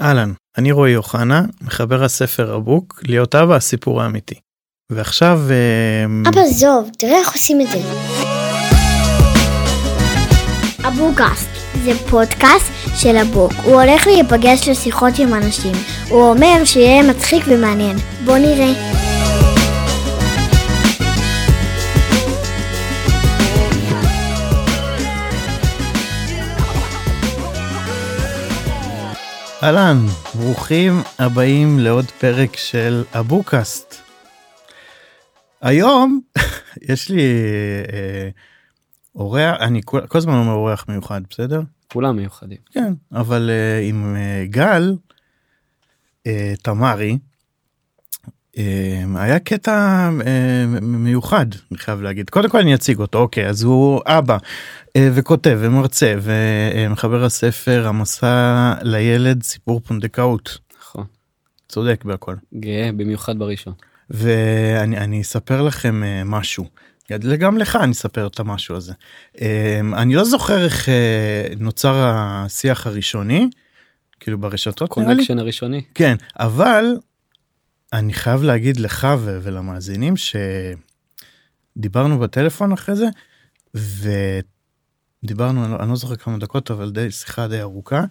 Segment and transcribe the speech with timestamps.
[0.00, 4.34] אהלן, אני רועי אוחנה, מחבר הספר הבוק, להיות אבא הסיפור האמיתי.
[4.92, 5.40] ועכשיו...
[5.50, 7.78] אה, אבא זוב, תראה איך עושים את זה.
[10.88, 11.48] אבוקאסט
[11.84, 13.52] זה פודקאסט של הבוק.
[13.64, 15.72] הוא הולך להיפגש לשיחות עם אנשים.
[16.08, 17.96] הוא אומר שיהיה מצחיק ומעניין.
[18.24, 19.07] בוא נראה.
[29.62, 29.96] אהלן,
[30.34, 33.94] ברוכים הבאים לעוד פרק של אבוקאסט.
[35.60, 36.20] היום
[36.90, 37.22] יש לי
[37.92, 38.28] אה,
[39.14, 41.60] אורח, אני כל, כל הזמן אומר אורח מיוחד, בסדר?
[41.92, 42.58] כולם מיוחדים.
[42.72, 44.96] כן, אבל אה, עם אה, גל
[46.26, 47.18] אה, תמרי,
[49.16, 52.30] היה קטע אה, מיוחד, אני חייב להגיד.
[52.30, 54.38] קודם כל אני אציג אותו, אוקיי, אז הוא אבא
[54.96, 60.58] אה, וכותב ומרצה ומחבר הספר המסע לילד סיפור פונדקאות.
[60.80, 61.04] נכון.
[61.68, 62.34] צודק בהכל.
[62.54, 63.72] גאה במיוחד בראשון.
[64.10, 66.64] ואני אספר לכם אה, משהו.
[67.38, 68.92] גם לך אני אספר את המשהו הזה.
[69.40, 70.88] אה, אני לא זוכר איך
[71.58, 73.48] נוצר השיח הראשוני,
[74.20, 75.14] כאילו ברשתות נראה לי.
[75.14, 75.82] קונקשן הראשוני.
[75.94, 76.84] כן, אבל
[77.92, 80.14] אני חייב להגיד לך ולמאזינים
[81.76, 83.06] שדיברנו בטלפון אחרי זה
[83.74, 88.04] ודיברנו אני לא, אני לא זוכר כמה דקות אבל די שיחה די ארוכה.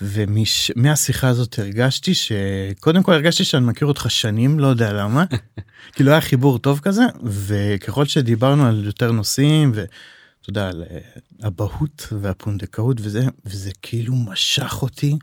[0.00, 5.24] ומהשיחה הזאת הרגשתי שקודם כל הרגשתי שאני מכיר אותך שנים לא יודע למה
[5.94, 10.98] כאילו היה חיבור טוב כזה וככל שדיברנו על יותר נושאים ואתה יודע על אה,
[11.46, 15.18] אבהות והפונדקאות וזה וזה כאילו משך אותי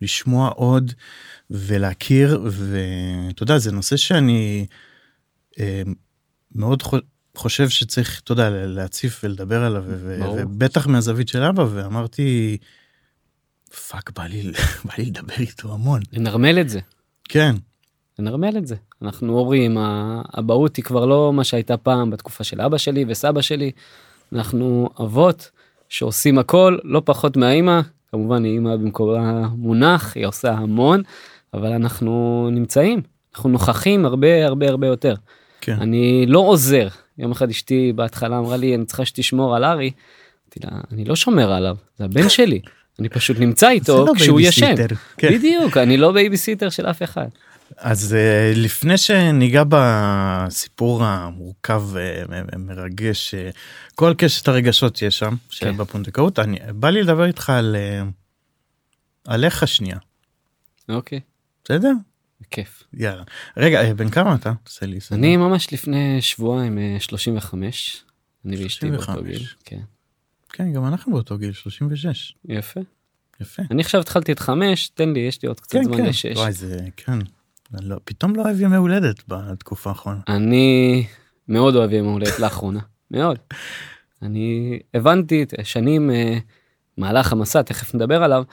[0.00, 0.92] לשמוע עוד
[1.50, 4.66] ולהכיר ואתה יודע זה נושא שאני
[5.60, 5.82] אה,
[6.54, 6.82] מאוד
[7.36, 9.84] חושב שצריך אתה יודע להציף ולדבר עליו
[10.18, 10.36] ברור.
[10.40, 12.56] ובטח מהזווית של אבא ואמרתי
[13.88, 14.42] fuck בא לי
[14.84, 16.00] בא לי לדבר איתו המון.
[16.12, 16.80] לנרמל את זה.
[17.24, 17.56] כן.
[18.18, 18.76] לנרמל את זה.
[19.02, 23.70] אנחנו הורים האבהות היא כבר לא מה שהייתה פעם בתקופה של אבא שלי וסבא שלי.
[24.32, 25.50] אנחנו אבות
[25.88, 27.80] שעושים הכל לא פחות מהאימא.
[28.10, 31.02] כמובן היא אימא במקומה מונח היא עושה המון
[31.54, 33.02] אבל אנחנו נמצאים
[33.34, 35.14] אנחנו נוכחים הרבה הרבה הרבה יותר.
[35.60, 35.76] כן.
[35.80, 36.88] אני לא עוזר
[37.18, 39.90] יום אחד אשתי בהתחלה אמרה לי אני צריכה שתשמור על ארי.
[40.64, 42.60] לא, אני לא שומר עליו זה הבן שלי
[43.00, 44.74] אני פשוט נמצא איתו לא כשהוא ישן
[45.16, 45.32] כן.
[45.32, 47.28] בדיוק אני לא בייביסיטר של אף אחד.
[47.76, 53.56] אז uh, לפני שניגע בסיפור המורכב ומרגש uh,
[53.94, 55.76] כל קשת הרגשות יש שם כן.
[55.76, 57.76] בפונדקאות אני בא לי לדבר איתך על
[59.26, 59.96] עליך שנייה.
[60.88, 61.20] אוקיי.
[61.64, 61.92] בסדר?
[62.50, 62.82] כיף.
[62.94, 63.22] יאללה.
[63.56, 64.52] רגע, בן כמה אתה?
[64.64, 65.18] תעשה לי סדר.
[65.18, 68.04] אני ממש לפני שבועיים 35.
[68.44, 69.46] אני ואשתי באותו גיל.
[69.64, 69.80] כן.
[70.52, 72.34] כן, גם אנחנו באותו גיל, 36.
[72.48, 72.80] יפה.
[73.40, 73.62] יפה.
[73.70, 76.04] אני עכשיו התחלתי את חמש, תן לי, יש לי עוד קצת כן, זמן כן.
[76.04, 76.36] לשש.
[76.36, 77.18] וואי, זה, כן.
[77.72, 80.20] לא, פתאום לא אוהב ימי הולדת בתקופה האחרונה.
[80.28, 81.06] אני
[81.48, 82.80] מאוד אוהב ימי הולדת לאחרונה,
[83.10, 83.38] מאוד.
[84.22, 86.38] אני הבנתי שנים אה,
[86.96, 88.44] מהלך המסע, תכף נדבר עליו,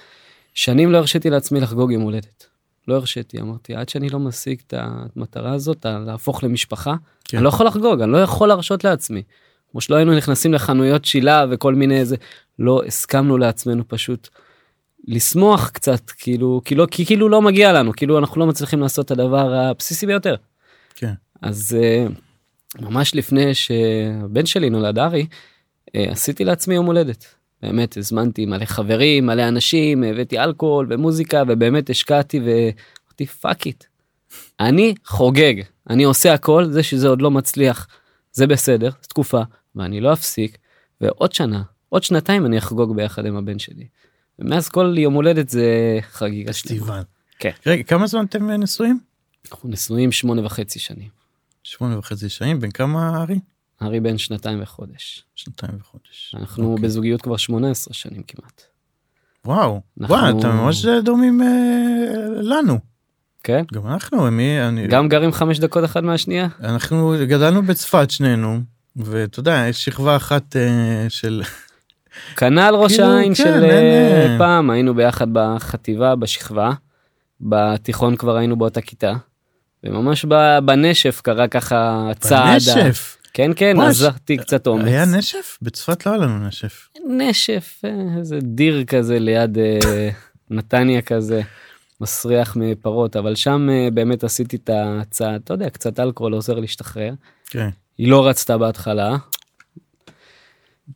[0.53, 2.47] שנים לא הרשיתי לעצמי לחגוג יום הולדת.
[2.87, 7.37] לא הרשיתי, אמרתי, עד שאני לא משיג את המטרה הזאת, להפוך למשפחה, כן.
[7.37, 9.23] אני לא יכול לחגוג, אני לא יכול להרשות לעצמי.
[9.71, 12.15] כמו שלא היינו נכנסים לחנויות שילה וכל מיני איזה,
[12.59, 14.29] לא הסכמנו לעצמנו פשוט
[15.07, 19.11] לשמוח קצת, כאילו, כאילו, כי כאילו לא מגיע לנו, כאילו אנחנו לא מצליחים לעשות את
[19.11, 20.35] הדבר הבסיסי ביותר.
[20.95, 21.13] כן.
[21.41, 22.05] אז אה,
[22.79, 25.27] ממש לפני שהבן שלי נולד ארי,
[25.95, 27.35] אה, עשיתי לעצמי יום הולדת.
[27.61, 33.83] באמת הזמנתי מלא חברים מלא אנשים הבאתי אלכוהול ומוזיקה ובאמת השקעתי ואמרתי fuck it.
[34.59, 35.53] אני חוגג
[35.89, 37.87] אני עושה הכל זה שזה עוד לא מצליח
[38.31, 39.41] זה בסדר תקופה
[39.75, 40.57] ואני לא אפסיק
[41.01, 43.87] ועוד שנה עוד שנתיים אני אחגוג ביחד עם הבן שלי.
[44.39, 47.01] ומאז כל יום הולדת זה חגיגה פסטיבל.
[47.39, 47.51] כן.
[47.65, 48.99] רגע כמה זמן אתם נשואים?
[49.51, 51.09] אנחנו נשואים שמונה וחצי שנים.
[51.63, 53.39] שמונה וחצי שנים בן כמה ארי?
[53.81, 55.23] ארי בן שנתיים וחודש.
[55.35, 56.35] שנתיים וחודש.
[56.39, 56.67] אנחנו okay.
[56.67, 56.85] אוקיי.
[56.85, 58.61] בזוגיות כבר 18 שנים כמעט.
[59.45, 60.15] וואו, אנחנו...
[60.15, 61.47] וואו, אתם ממש דומים אה,
[62.41, 62.79] לנו.
[63.43, 63.63] כן?
[63.73, 64.87] גם אנחנו, מי, אני...
[64.87, 66.47] גם גרים חמש דקות אחד מהשנייה?
[66.63, 68.59] אנחנו גדלנו בצפת שנינו,
[68.95, 71.41] ואתה יודע, יש שכבה אחת אה, של...
[72.37, 74.31] כנ"ל ראש כאילו, העין כן, של אין...
[74.31, 76.71] אה, פעם, היינו ביחד בחטיבה, בשכבה,
[77.41, 79.13] בתיכון כבר היינו באותה כיתה,
[79.83, 80.25] וממש
[80.65, 82.61] בנשף קרה ככה צעד.
[82.75, 83.17] בנשף?
[83.33, 84.85] כן כן עזרתי קצת אומץ.
[84.85, 85.57] היה נשף?
[85.61, 86.89] בצפת לא היה לנו נשף.
[87.09, 90.09] נשף אה, איזה דיר כזה ליד אה,
[90.49, 91.41] נתניה כזה
[92.01, 97.13] מסריח מפרות אבל שם אה, באמת עשיתי את הצעד אתה יודע קצת אלכוהול עוזר להשתחרר.
[97.45, 97.69] כן.
[97.97, 99.17] היא לא רצתה בהתחלה.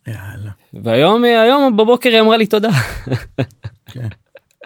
[0.08, 0.52] יאללה.
[0.74, 2.70] והיום היום בבוקר היא אמרה לי תודה.
[3.92, 4.08] כן.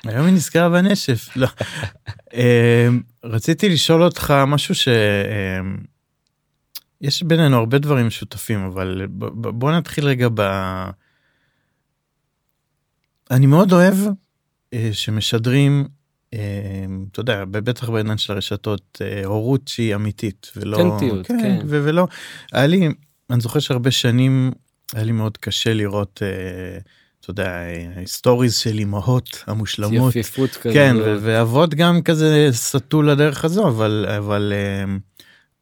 [0.04, 1.30] היום היא נזכרה בנשף.
[1.36, 1.48] לא.
[3.34, 4.88] רציתי לשאול אותך משהו ש...
[7.02, 10.42] יש בינינו הרבה דברים משותפים אבל ב- ב- בוא נתחיל רגע ב...
[13.32, 13.96] אני מאוד אוהב
[14.74, 15.88] אה, שמשדרים,
[16.34, 16.40] אה,
[17.12, 20.78] אתה יודע, בטח בעניין של הרשתות, אה, הורות שהיא אמיתית ולא...
[20.78, 21.60] אותנטיות, כן.
[21.66, 22.08] ו- ולא,
[22.52, 22.90] היה לי,
[23.30, 24.52] אני זוכר שהרבה שנים
[24.94, 26.80] היה לי מאוד קשה לראות, אה,
[27.22, 30.16] אתה יודע, אה, סטוריז של אמהות המושלמות.
[30.16, 30.74] יפיפות כזה.
[30.74, 34.96] כן, ואבות גם כזה סטו לדרך הזו, אבל, אבל אה,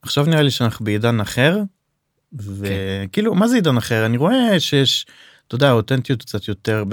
[0.08, 1.58] עכשיו נראה לי שאנחנו בעידן אחר,
[2.34, 4.06] וכאילו, מה זה עידן אחר?
[4.06, 5.06] אני רואה שיש,
[5.48, 6.84] אתה יודע, אותנטיות קצת יותר...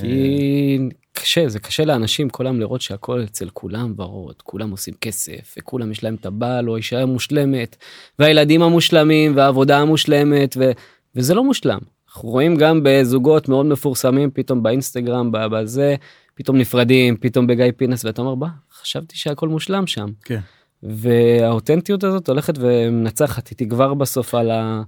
[0.00, 0.78] כי
[1.12, 6.04] קשה, זה קשה לאנשים היום לראות שהכל אצל כולם ורוד, כולם עושים כסף, וכולם יש
[6.04, 7.76] להם את הבעל או האישה המושלמת,
[8.18, 10.70] והילדים המושלמים, והעבודה המושלמת, ו...
[11.16, 11.78] וזה לא מושלם.
[12.08, 15.94] אנחנו רואים גם בזוגות מאוד מפורסמים, פתאום באינסטגרם, בזה,
[16.34, 20.08] פתאום נפרדים, פתאום בגיא פינס, ואתה אומר, בא, חשבתי שהכל מושלם שם.
[20.24, 20.40] כן.
[20.82, 24.82] והאותנטיות הזאת הולכת ומנצחת, היא תגבר בסוף על ה...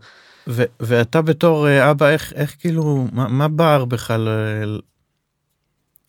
[0.48, 4.78] ו- ואתה בתור אה, אבא, איך, איך כאילו, מה, מה בער בך ל-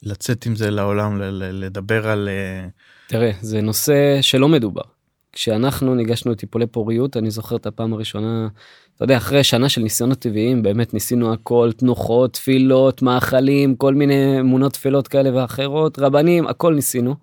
[0.03, 2.29] לצאת עם זה לעולם, ל- ל- לדבר על...
[2.29, 2.67] אה,
[3.07, 4.81] תראה, זה נושא שלא מדובר.
[5.31, 8.47] כשאנחנו ניגשנו לטיפולי פוריות, אני זוכר את הפעם הראשונה,
[8.95, 14.39] אתה יודע, אחרי שנה של ניסיונות טבעיים, באמת ניסינו הכל, תנוחות, תפילות, מאכלים, כל מיני
[14.39, 17.15] אמונות תפילות כאלה ואחרות, רבנים, הכל ניסינו.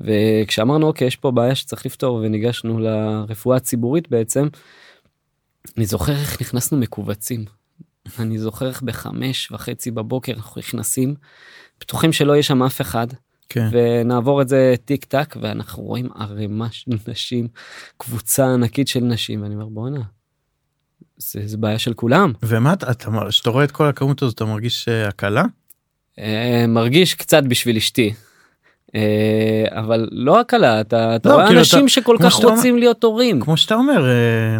[0.00, 4.48] וכשאמרנו, אוקיי, יש פה בעיה שצריך לפתור, וניגשנו לרפואה הציבורית בעצם,
[5.76, 7.44] אני זוכר איך נכנסנו מכווצים.
[8.18, 11.14] אני זוכר איך בחמש וחצי בבוקר אנחנו נכנסים,
[11.80, 13.06] בטוחים שלא יהיה שם אף אחד,
[13.48, 13.68] כן.
[13.72, 17.48] ונעבור את זה טיק טק ואנחנו רואים ערימה של נשים
[17.96, 20.00] קבוצה ענקית של נשים ואני אומר בואנה.
[21.16, 22.86] זה, זה בעיה של כולם ומה אתה,
[23.28, 25.44] כשאתה רואה את כל הכמות הזאת, אתה מרגיש אה, הקלה?
[26.18, 28.14] אה, מרגיש קצת בשביל אשתי.
[28.94, 29.00] אה,
[29.70, 33.04] אבל לא הקלה אתה, אתה לא, רואה כאילו אנשים אתה- שכל כך שאתה רוצים להיות
[33.04, 34.58] הורים כמו שאתה אומר, אה,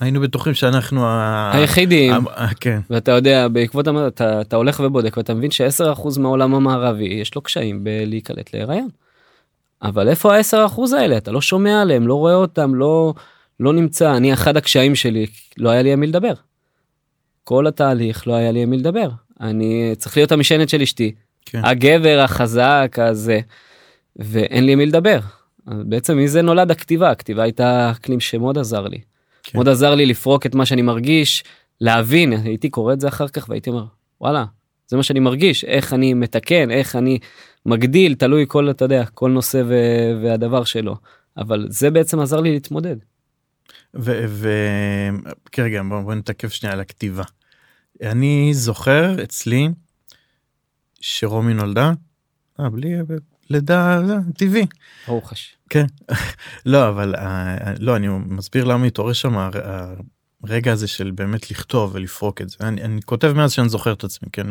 [0.00, 1.06] היינו בטוחים שאנחנו.
[1.52, 2.80] היחידים ה- ה- כן.
[2.90, 7.84] ואתה יודע בעקבות אתה, אתה הולך ובודק ואתה מבין ש-10% מהעולם המערבי יש לו קשיים
[7.84, 8.88] בלהיקלט להיריון.
[9.82, 13.14] אבל איפה ה-10% האלה אתה לא שומע עליהם לא רואה אותם לא
[13.60, 15.26] לא נמצא אני אחד הקשיים שלי
[15.58, 16.32] לא היה לי עם מי לדבר.
[17.44, 19.08] כל התהליך לא היה לי עם מי לדבר
[19.40, 21.14] אני צריך להיות המשענת של אשתי
[21.46, 21.60] כן.
[21.64, 23.40] הגבר החזק הזה
[24.16, 25.18] ואין לי מי לדבר.
[25.66, 28.98] בעצם מזה נולד הכתיבה הכתיבה הייתה אקלים שמאוד עזר לי.
[29.42, 29.58] כן.
[29.58, 31.44] מאוד עזר לי לפרוק את מה שאני מרגיש
[31.80, 33.84] להבין הייתי קורא את זה אחר כך והייתי אומר
[34.20, 34.44] וואלה
[34.88, 37.18] זה מה שאני מרגיש איך אני מתקן איך אני
[37.66, 40.96] מגדיל תלוי כל אתה יודע כל נושא ו- והדבר שלו
[41.36, 42.96] אבל זה בעצם עזר לי להתמודד.
[43.94, 47.22] וכרגע בוא, בוא נתעכב שנייה על הכתיבה.
[48.02, 49.68] אני זוכר אצלי
[51.00, 51.92] שרומי נולדה,
[52.60, 52.94] אה, בלי
[53.50, 54.00] לידה
[54.36, 54.66] טבעי.
[55.06, 55.56] ברוך השם.
[55.70, 55.86] כן.
[56.66, 59.94] לא אבל אה, לא אני מסביר למה התעורר שם הר-
[60.44, 62.56] הרגע הזה של באמת לכתוב ולפרוק את זה.
[62.60, 64.46] אני, אני כותב מאז שאני זוכר את עצמי כן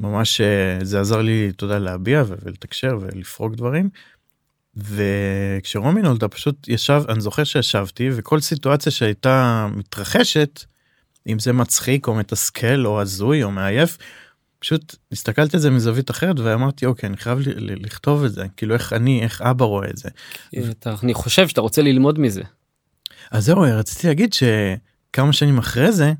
[0.00, 3.90] ממש אה, זה עזר לי אתה יודע להביע ולתקשר ולפרוק דברים.
[4.76, 10.64] וכשרומי נולדה פשוט ישב אני זוכר שישבתי וכל סיטואציה שהייתה מתרחשת
[11.26, 13.98] אם זה מצחיק או מתסכל או הזוי או מעייף.
[14.62, 18.46] פשוט הסתכלתי על זה מזווית אחרת ואמרתי אוקיי אני חייב ל- ל- לכתוב את זה
[18.56, 20.08] כאילו איך אני איך אבא רואה את זה.
[20.70, 22.42] אתה, אני חושב שאתה רוצה ללמוד מזה.
[23.30, 26.12] אז זהו רציתי להגיד שכמה שנים אחרי זה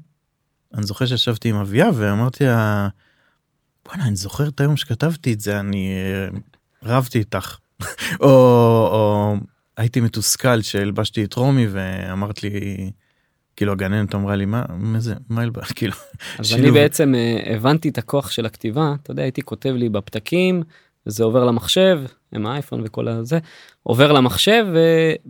[0.75, 2.89] אני זוכר שישבתי עם אביה ואמרתי לה
[3.85, 6.39] בואנה אני זוכר את היום שכתבתי את זה אני אה,
[6.83, 7.57] רבתי איתך
[8.21, 8.29] או,
[8.93, 9.35] או
[9.77, 12.91] הייתי מתוסכל שהלבשתי את רומי ואמרת לי
[13.57, 15.95] כאילו הגננת אמרה לי מה מה זה מה הלבש כאילו
[16.39, 16.63] אז שילוב.
[16.63, 20.63] אני בעצם אה, הבנתי את הכוח של הכתיבה אתה יודע הייתי כותב לי בפתקים
[21.07, 22.01] וזה עובר למחשב
[22.33, 23.39] עם האייפון וכל הזה
[23.83, 24.67] עובר למחשב.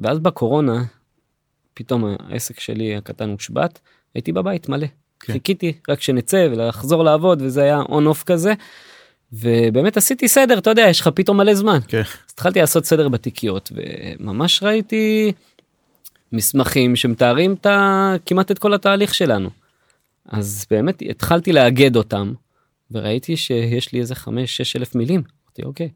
[0.03, 0.85] ואז בקורונה
[1.75, 3.81] פתאום העסק שלי הקטן הושבת
[4.15, 4.87] הייתי בבית מלא
[5.21, 5.33] כן.
[5.33, 8.55] חיכיתי רק שנצא ולחזור לעבוד וזה היה און אוף כזה.
[9.33, 13.09] ובאמת עשיתי סדר אתה יודע יש לך פתאום מלא זמן כן אז התחלתי לעשות סדר
[13.09, 15.33] בתיקיות וממש ראיתי
[16.33, 18.15] מסמכים שמתארים את ה...
[18.27, 19.51] כמעט את כל התהליך שלנו.
[20.29, 22.33] אז באמת התחלתי לאגד אותם
[22.91, 24.29] וראיתי שיש לי איזה 5-6
[24.77, 25.23] אלף מילים.
[25.47, 25.89] אמרתי אוקיי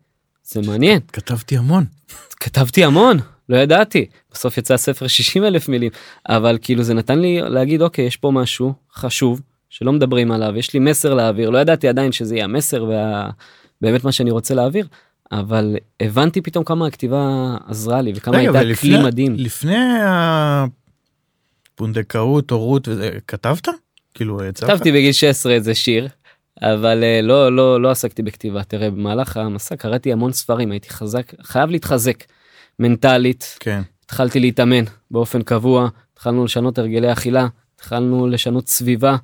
[0.44, 1.00] זה מעניין.
[1.12, 1.84] כתבתי המון.
[2.30, 4.06] כתבתי המון לא ידעתי.
[4.32, 5.90] בסוף יצא ספר 60 אלף מילים.
[6.28, 9.40] אבל כאילו זה נתן לי להגיד אוקיי יש פה משהו חשוב
[9.70, 11.50] שלא מדברים עליו יש לי מסר להעביר.
[11.50, 14.86] לא ידעתי עדיין שזה יהיה המסר ובאמת מה שאני רוצה להעביר
[15.32, 19.34] אבל הבנתי פתאום כמה הכתיבה עזרה לי וכמה רגע, הייתה כלי מדהים.
[19.38, 19.76] לפני
[21.74, 22.88] הפונדקאות הורות
[23.28, 23.68] כתבת
[24.14, 24.72] כאילו יצא לך?
[24.72, 26.08] כתבתי בגיל 16 איזה שיר
[26.62, 31.32] אבל אה, לא לא לא עסקתי בכתיבה תראה במהלך המסע קראתי המון ספרים הייתי חזק
[31.42, 32.24] חייב להתחזק
[32.78, 33.82] מנטלית כן.
[34.04, 39.16] התחלתי להתאמן באופן קבוע התחלנו לשנות הרגלי אכילה התחלנו לשנות סביבה.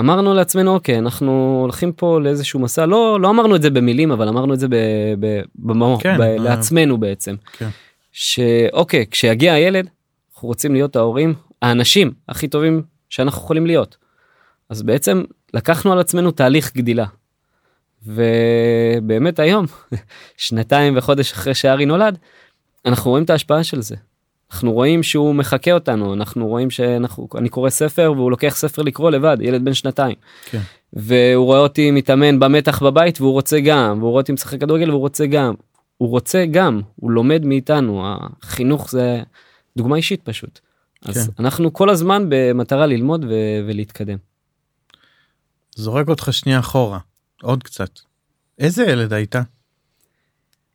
[0.00, 4.28] אמרנו לעצמנו אוקיי אנחנו הולכים פה לאיזשהו מסע לא לא אמרנו את זה במילים אבל
[4.28, 4.66] אמרנו את זה
[5.54, 6.20] במוח כן, ב.
[6.20, 7.34] לעצמנו בעצם.
[7.52, 7.68] כן.
[8.12, 9.88] שאוקיי כשיגיע הילד
[10.32, 13.96] אנחנו רוצים להיות ההורים האנשים הכי טובים שאנחנו יכולים להיות.
[14.70, 15.22] אז בעצם
[15.54, 17.06] לקחנו על עצמנו תהליך גדילה.
[18.06, 19.66] ובאמת היום
[20.36, 22.18] שנתיים וחודש אחרי שארי נולד
[22.86, 23.96] אנחנו רואים את ההשפעה של זה.
[24.52, 29.10] אנחנו רואים שהוא מחקה אותנו אנחנו רואים שאנחנו אני קורא ספר והוא לוקח ספר לקרוא
[29.10, 30.16] לבד ילד בן שנתיים.
[30.50, 30.60] כן.
[30.92, 35.00] והוא רואה אותי מתאמן במתח בבית והוא רוצה גם והוא רואה אותי משחק כדורגל והוא
[35.00, 35.54] רוצה גם
[35.96, 39.22] הוא רוצה גם הוא לומד מאיתנו החינוך זה
[39.76, 40.60] דוגמה אישית פשוט.
[41.04, 41.42] אז כן.
[41.42, 44.18] אנחנו כל הזמן במטרה ללמוד ו- ולהתקדם.
[45.74, 46.98] זורק אותך שנייה אחורה
[47.42, 47.90] עוד קצת.
[48.58, 49.34] איזה ילד היית?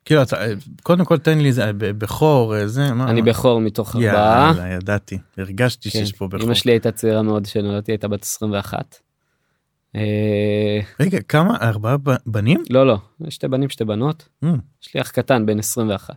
[0.04, 0.36] כאילו אתה
[0.82, 4.52] קודם כל תן לי זה בכור אה, זה מה אני בכור מתוך ארבעה.
[4.56, 5.98] יאללה ידעתי הרגשתי כן.
[5.98, 6.46] שיש פה בכור.
[6.46, 8.96] אמא שלי הייתה צעירה מאוד כשנולדתי הייתה בת 21.
[9.96, 10.00] אה,
[11.00, 11.96] רגע כמה ארבעה
[12.26, 12.62] בנים?
[12.70, 14.48] לא לא שתי בנים שתי בנות Mm,
[14.82, 16.14] יש לי אח קטן בן 21.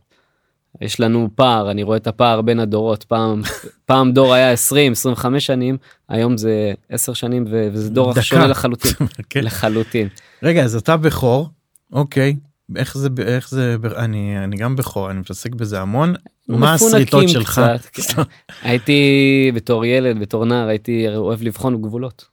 [0.82, 3.42] יש לנו פער אני רואה את הפער בין הדורות פעם
[3.86, 5.78] פעם דור היה 20 25 שנים
[6.10, 8.22] היום זה 10 שנים וזה דור.
[8.22, 8.92] שונה לחלוטין
[9.30, 9.44] כן.
[9.44, 10.08] לחלוטין
[10.44, 11.50] רגע אז אתה בכור
[11.94, 12.36] אוקיי
[12.76, 16.16] איך זה איך זה אני אני גם בכור אני מתעסק בזה המון
[16.48, 17.62] מה הסריטות שלך?
[17.92, 18.22] קצת, כן.
[18.70, 22.26] הייתי בתור ילד בתור נער הייתי אוהב לבחון גבולות.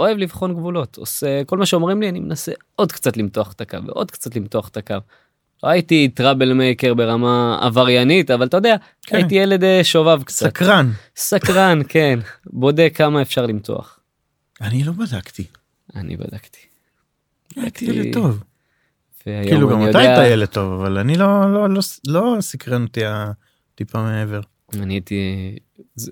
[0.00, 3.78] אוהב לבחון גבולות עושה כל מה שאומרים לי אני מנסה עוד קצת למתוח את הקו
[3.86, 4.96] ועוד קצת למתוח את הקו.
[5.62, 9.16] לא הייתי טראבל מייקר ברמה עבריינית אבל אתה יודע כן.
[9.16, 14.00] הייתי ילד אה, שובב קצת סקרן סקרן כן בודק כמה אפשר למתוח.
[14.60, 15.44] אני לא בדקתי.
[15.96, 16.58] אני בדקתי.
[17.56, 18.42] הייתי ילד טוב.
[19.22, 23.00] כאילו גם אתה יודע- היית ילד טוב אבל אני לא לא לא לא סקרן אותי
[23.04, 24.40] הטיפה מעבר.
[24.74, 25.56] אני הייתי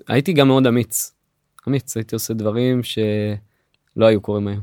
[0.07, 1.13] הייתי גם מאוד אמיץ.
[1.67, 4.61] אמיץ הייתי עושה דברים שלא היו קורים היום.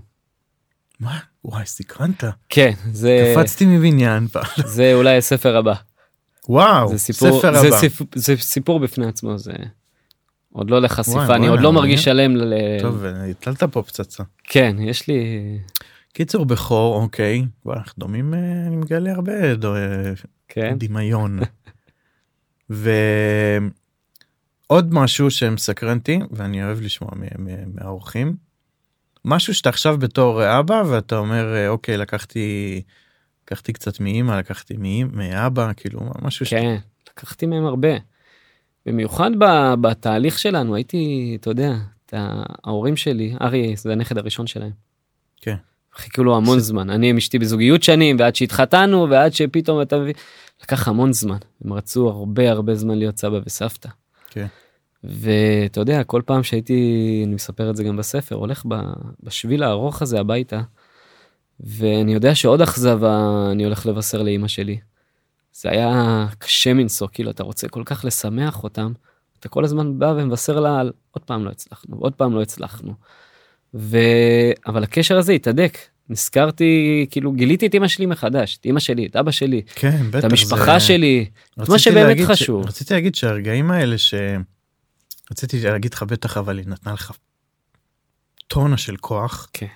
[1.00, 1.18] מה?
[1.44, 2.24] וואי סקרנת.
[2.48, 4.44] כן זה קפצתי מבניין פעם.
[4.76, 5.74] זה אולי הספר הבא.
[6.48, 7.78] וואו זה סיפור ספר זה, הבא.
[7.80, 9.52] סיפור, זה סיפור בפני עצמו זה
[10.52, 12.04] עוד לא לחשיפה וואי, אני עוד וואלה, לא מרגיש.
[12.04, 12.52] שלם ל...
[12.82, 14.24] טוב הטלת פה פצצה.
[14.44, 15.22] כן יש לי
[16.16, 17.44] קיצור בכור אוקיי.
[17.66, 20.12] אנחנו דומים אה, אני מגלה הרבה דו- אה,
[20.48, 21.38] כן דמיון.
[22.70, 23.74] ועוד
[24.94, 27.10] משהו שמסקרן אותי ואני אוהב לשמוע
[27.66, 28.36] מהאורחים.
[29.24, 32.82] משהו שאתה עכשיו בתור אבא ואתה אומר אה, אוקיי לקחתי
[33.44, 34.74] לקחתי קצת מאמא לקחתי
[35.12, 36.54] מאבא כאילו משהו ש...
[36.54, 36.76] כן
[37.10, 37.96] לקחתי מהם הרבה.
[38.86, 41.74] במיוחד ב- בתהליך שלנו הייתי אתה יודע
[42.06, 42.14] את
[42.64, 44.72] ההורים שלי ארי זה הנכד הראשון שלהם.
[45.40, 45.56] כן.
[45.96, 50.14] חיכו לו המון זמן אני עם אשתי בזוגיות שנים ועד שהתחתנו ועד שפתאום אתה מבין
[50.62, 53.88] לקח המון זמן הם רצו הרבה הרבה זמן להיות סבא וסבתא.
[54.30, 54.46] כן.
[55.04, 60.02] ואתה יודע כל פעם שהייתי אני מספר את זה גם בספר הולך ב- בשביל הארוך
[60.02, 60.60] הזה הביתה.
[61.60, 64.78] ואני יודע שעוד אכזבה אני הולך לבשר לאימא שלי.
[65.52, 68.92] זה היה קשה מנשוא כאילו אתה רוצה כל כך לשמח אותם
[69.40, 72.92] אתה כל הזמן בא ומבשר לה על עוד פעם לא הצלחנו עוד פעם לא הצלחנו.
[73.78, 73.98] ו...
[74.66, 75.78] אבל הקשר הזה התהדק
[76.08, 80.18] נזכרתי כאילו גיליתי את אמא שלי מחדש את אמא שלי את אבא שלי כן בטח
[80.18, 81.26] את המשפחה זה- שלי
[81.62, 82.66] את מה שבאמת להגיד ש- חשוב.
[82.66, 84.14] רציתי להגיד שהרגעים האלה ש...
[85.30, 87.12] רציתי להגיד לך בטח אבל היא נתנה לך
[88.46, 89.48] טונה של כוח.
[89.52, 89.66] כן.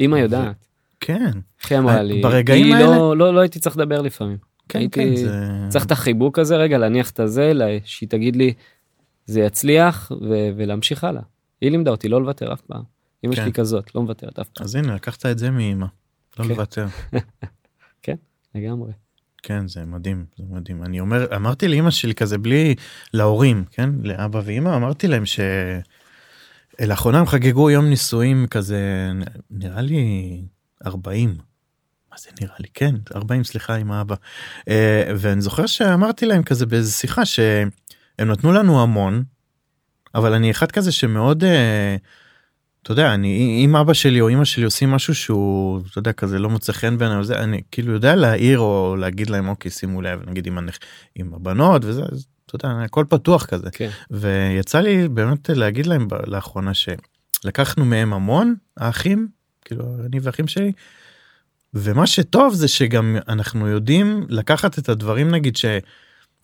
[0.00, 0.66] אמא יודעת.
[1.00, 1.30] כן.
[1.70, 4.36] היא אמרה אה, לי ברגעים האלה- לא לא לא הייתי צריך לדבר לפעמים.
[4.68, 5.30] כן, הייתי כן, זה...
[5.68, 8.52] צריך את החיבוק הזה רגע להניח את הזה לה- שהיא תגיד לי
[9.26, 11.22] זה יצליח ו- ולהמשיך הלאה.
[11.60, 12.93] היא לימדה אותי לא לוותר אף פעם.
[13.24, 13.42] אמא כן.
[13.42, 15.86] שלי כזאת לא מוותרת אף פעם אז הנה לקחת את זה מאמא.
[16.38, 16.50] לא כן.
[16.50, 16.86] לוותר.
[18.54, 18.92] לגמרי.
[19.42, 22.74] כן זה מדהים זה מדהים אני אומר אמרתי לאמא שלי כזה בלי
[23.14, 25.40] להורים כן לאבא ואמא אמרתי להם ש...
[26.80, 29.10] לאחרונה הם חגגו יום נישואים כזה
[29.50, 30.42] נראה לי
[30.86, 31.36] 40.
[32.12, 34.14] מה זה נראה לי כן 40 סליחה עם האבא
[34.68, 37.70] אה, ואני זוכר שאמרתי להם כזה באיזה שיחה שהם
[38.18, 39.24] נתנו לנו המון
[40.14, 41.96] אבל אני אחד כזה שמאוד אה,
[42.84, 46.38] אתה יודע אני אם אבא שלי או אמא שלי עושים משהו שהוא אתה יודע כזה
[46.38, 50.30] לא מוצא חן בעיניי זה אני כאילו יודע להעיר או להגיד להם אוקיי שימו לב
[50.30, 50.78] נגיד עם, הנכ...
[51.14, 53.88] עם הבנות וזה אז, אתה יודע הכל פתוח כזה כן.
[54.10, 59.28] ויצא לי באמת להגיד להם לאחרונה שלקחנו מהם המון האחים
[59.64, 60.72] כאילו אני ואחים שלי.
[61.74, 65.64] ומה שטוב זה שגם אנחנו יודעים לקחת את הדברים נגיד ש...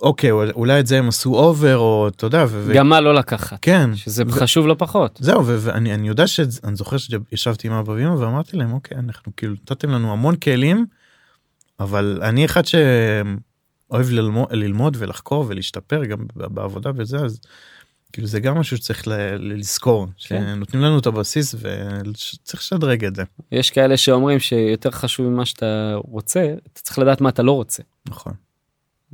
[0.01, 3.15] אוקיי אול- אולי את זה הם עשו אובר או אתה יודע ו- גם מה לא
[3.15, 5.19] לקחת, כן שזה ו- חשוב לא פחות.
[5.23, 9.33] זהו ו- ואני אני יודע שאני זוכר שישבתי עם אבא ואמא ואמרתי להם אוקיי אנחנו
[9.37, 10.87] כאילו נתתם לנו המון כלים
[11.81, 17.41] אבל אני אחד שאוהב ללמוד, ללמוד ולחקור ולהשתפר גם בעבודה וזה אז
[18.13, 19.13] כאילו זה גם משהו שצריך ל-
[19.59, 20.13] לזכור כן.
[20.55, 25.93] שנותנים לנו את הבסיס וצריך לשדרג את זה יש כאלה שאומרים שיותר חשוב ממה שאתה
[25.97, 26.41] רוצה,
[26.73, 27.83] אתה צריך לדעת מה אתה לא רוצה.
[28.09, 28.33] נכון.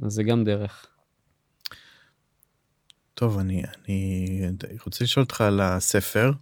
[0.03, 0.87] אז זה גם דרך.
[3.15, 4.51] טוב אני אני
[4.85, 6.33] רוצה לשאול אותך על הספר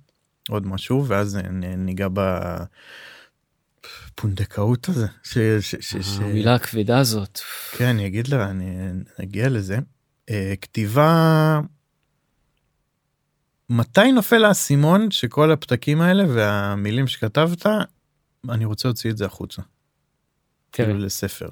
[0.49, 1.39] עוד משהו ואז
[1.77, 2.09] ניגע
[4.15, 6.19] בפונדקאות הזה ש, ש, ש, ש...
[6.19, 7.41] המילה הכבדה הזאת.
[7.73, 8.91] כן אני אגיד לה אני
[9.23, 9.79] אגיע לזה
[10.31, 11.61] אה, כתיבה
[13.71, 17.67] מתי נופל האסימון שכל הפתקים האלה והמילים שכתבת
[18.49, 19.63] אני רוצה להוציא את זה החוצה
[20.73, 21.49] כאילו לספר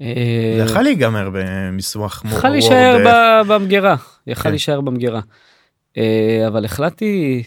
[0.00, 2.96] אה, זה יכול להיגמר במסמך מור- יכל להישאר
[3.48, 4.50] במגירה, יכל כן.
[4.50, 5.20] להישאר במגירה.
[6.46, 7.42] אבל החלטתי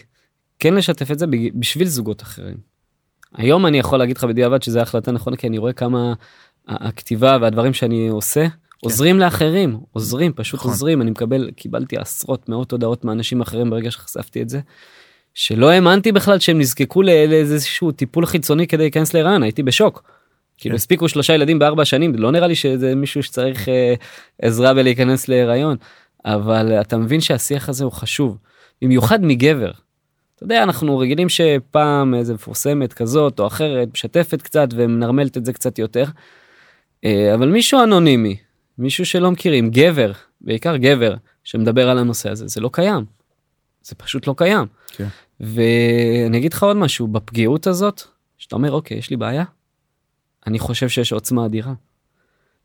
[0.58, 2.56] כן לשתף את זה בשביל זוגות אחרים.
[3.36, 6.12] היום אני יכול להגיד לך בדיעבד שזו החלטה נכונה כי אני רואה כמה
[6.68, 8.46] הכתיבה והדברים שאני עושה
[8.82, 10.70] עוזרים לאחרים עוזרים פשוט נכון.
[10.70, 14.60] עוזרים אני מקבל קיבלתי עשרות מאות הודעות מאנשים אחרים ברגע שחשפתי את זה.
[15.34, 20.02] שלא האמנתי בכלל שהם נזקקו לאיזשהו טיפול חיצוני כדי להיכנס להיריון הייתי בשוק.
[20.60, 20.74] כאילו.
[20.74, 23.94] הספיקו שלושה ילדים בארבע שנים לא נראה לי שזה מישהו שצריך אה,
[24.42, 25.76] עזרה בלהיכנס להיריון
[26.24, 28.38] אבל אתה מבין שהשיח הזה הוא חשוב
[28.82, 29.70] במיוחד מגבר.
[30.36, 35.52] אתה יודע אנחנו רגילים שפעם איזה מפורסמת כזאת או אחרת משתפת קצת ומנרמלת את זה
[35.52, 36.04] קצת יותר.
[37.04, 38.36] אה, אבל מישהו אנונימי
[38.78, 41.14] מישהו שלא מכירים גבר בעיקר גבר
[41.44, 43.04] שמדבר על הנושא הזה זה לא קיים.
[43.82, 44.66] זה פשוט לא קיים.
[44.88, 45.06] כן.
[45.40, 48.02] ואני אגיד לך עוד משהו בפגיעות הזאת
[48.38, 49.44] שאתה אומר אוקיי יש לי בעיה.
[50.46, 51.72] אני חושב שיש עוצמה אדירה.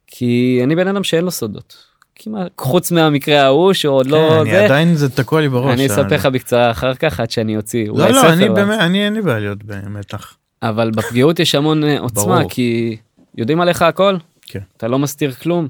[0.08, 1.96] כי אני בן אדם שאין לו סודות.
[2.16, 4.66] כמעט חוץ מהמקרה ההוא שעוד לא כן, אני זה.
[4.66, 5.74] עדיין זה תקוע לי בראש.
[5.74, 8.34] אני אספר לך בקצרה אחר כך עד שאני אוציא לא לא.
[8.34, 10.38] אני באמת אני אין לי בעיה להיות במתח.
[10.62, 12.50] אבל בפגיעות יש המון אה, עוצמה ברור.
[12.50, 12.98] כי
[13.38, 14.60] יודעים עליך הכל כן.
[14.78, 15.68] אתה לא מסתיר כלום.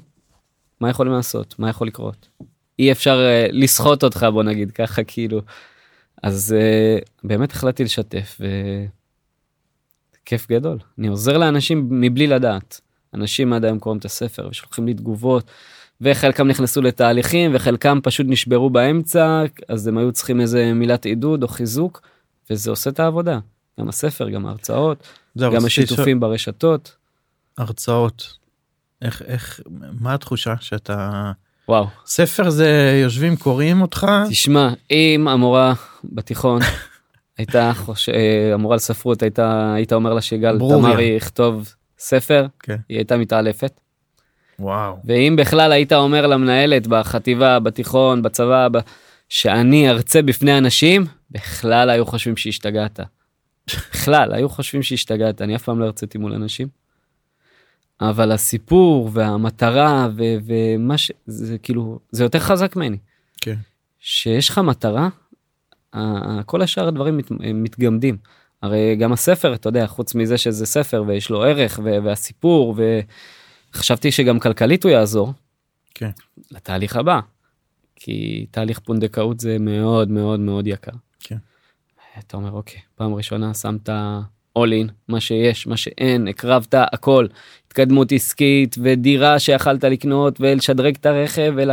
[0.81, 2.27] מה יכולים לעשות מה יכול לקרות.
[2.79, 5.41] אי אפשר אה, לסחוט אותך בוא נגיד ככה כאילו.
[6.23, 8.45] אז אה, באמת החלטתי לשתף ו...
[10.25, 10.77] כיף גדול.
[10.99, 12.81] אני עוזר לאנשים מבלי לדעת.
[13.13, 15.51] אנשים עד היום קוראים את הספר ושולחים לי תגובות
[16.01, 21.47] וחלקם נכנסו לתהליכים וחלקם פשוט נשברו באמצע אז הם היו צריכים איזה מילת עידוד או
[21.47, 22.01] חיזוק
[22.49, 23.39] וזה עושה את העבודה.
[23.79, 25.07] גם הספר גם ההרצאות
[25.37, 26.95] גם השיתופים ברשתות.
[27.57, 28.37] הרצאות.
[29.01, 29.59] איך איך
[29.99, 31.31] מה התחושה שאתה
[31.69, 31.87] וואו.
[32.05, 34.07] ספר זה יושבים קוראים אותך?
[34.29, 36.61] תשמע אם המורה בתיכון
[37.37, 38.09] הייתה חוש...
[38.09, 40.59] אה, המורה לספרות הייתה היית אומר לה שיגאל.
[40.59, 42.75] תמרי יכתוב ספר כן.
[42.89, 43.79] היא הייתה מתעלפת
[44.59, 48.77] וואו ואם בכלל היית אומר למנהלת בחטיבה בתיכון בצבא ב...
[49.29, 52.99] שאני ארצה בפני אנשים בכלל היו חושבים שהשתגעת.
[53.67, 56.67] בכלל היו חושבים שהשתגעת אני אף פעם לא הרציתי מול אנשים.
[58.01, 61.11] אבל הסיפור והמטרה ו- ומה ש...
[61.25, 62.97] זה כאילו זה יותר חזק ממני.
[63.41, 63.55] כן.
[63.99, 65.09] שיש לך מטרה,
[66.45, 68.17] כל השאר הדברים מת, הם מתגמדים.
[68.61, 72.75] הרי גם הספר, אתה יודע, חוץ מזה שזה ספר ויש לו ערך ו- והסיפור,
[73.73, 75.33] וחשבתי שגם כלכלית הוא יעזור.
[75.95, 76.09] כן.
[76.51, 77.19] לתהליך הבא.
[77.95, 80.91] כי תהליך פונדקאות זה מאוד מאוד מאוד יקר.
[81.19, 81.37] כן.
[82.19, 83.89] אתה אומר, אוקיי, פעם ראשונה שמת
[84.59, 87.27] all in, מה שיש, מה שאין, הקרבת הכל.
[87.67, 91.71] התקדמות עסקית ודירה שיכלת לקנות ולשדרג את הרכב ול...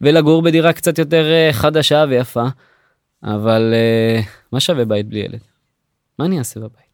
[0.00, 2.46] ולגור בדירה קצת יותר אה, חדשה ויפה.
[3.24, 4.20] אבל אה,
[4.52, 5.40] מה שווה בית בלי ילד?
[6.18, 6.86] מה אני אעשה בבית?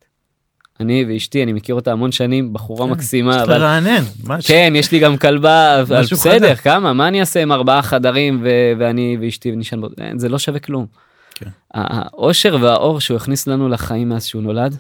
[0.81, 4.03] אני ואשתי, אני מכיר אותה המון שנים, בחורה מקסימה, צריך אבל לרענן.
[4.47, 6.61] כן, יש לי גם כלבה, אבל בסדר, חדש.
[6.61, 6.93] כמה?
[6.93, 9.89] מה אני אעשה עם ארבעה חדרים ו- ואני ואשתי ונשען בו?
[10.01, 10.87] אין, זה לא שווה כלום.
[11.35, 11.51] כן.
[11.75, 14.77] האושר והאור שהוא הכניס לנו לחיים מאז שהוא נולד,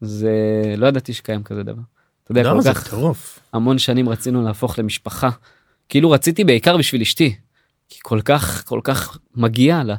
[0.00, 0.30] זה
[0.76, 1.82] לא ידעתי שקיים כזה דבר.
[2.24, 3.38] אתה יודע, כל כך טירוף.
[3.52, 5.30] המון שנים רצינו להפוך למשפחה.
[5.88, 7.36] כאילו רציתי בעיקר בשביל אשתי.
[7.88, 9.94] כי כל כך, כל כך מגיע לה.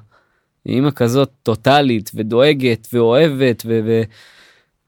[0.68, 3.80] אימא כזאת טוטאלית ודואגת ואוהבת ו...
[3.86, 4.02] ו...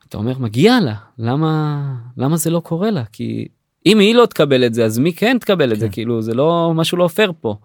[0.10, 1.82] אתה אומר מגיע לה למה
[2.18, 3.48] למה זה לא קורה לה כי
[3.86, 5.92] אם היא לא תקבל את זה אז מי כן תקבל את זה כן.
[5.92, 7.56] כאילו זה לא משהו לא פייר פה.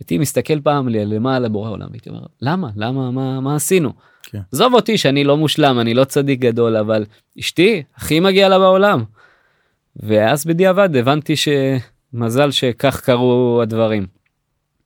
[0.00, 3.92] הייתי מסתכל פעם לי למעלה בורא עולם הייתי אומר למה למה מה מה עשינו.
[4.22, 4.40] כן.
[4.52, 7.04] עזוב אותי שאני לא מושלם אני לא צדיק גדול אבל
[7.38, 9.04] אשתי הכי מגיע לה בעולם.
[9.96, 14.06] ואז בדיעבד הבנתי שמזל שכך קרו הדברים.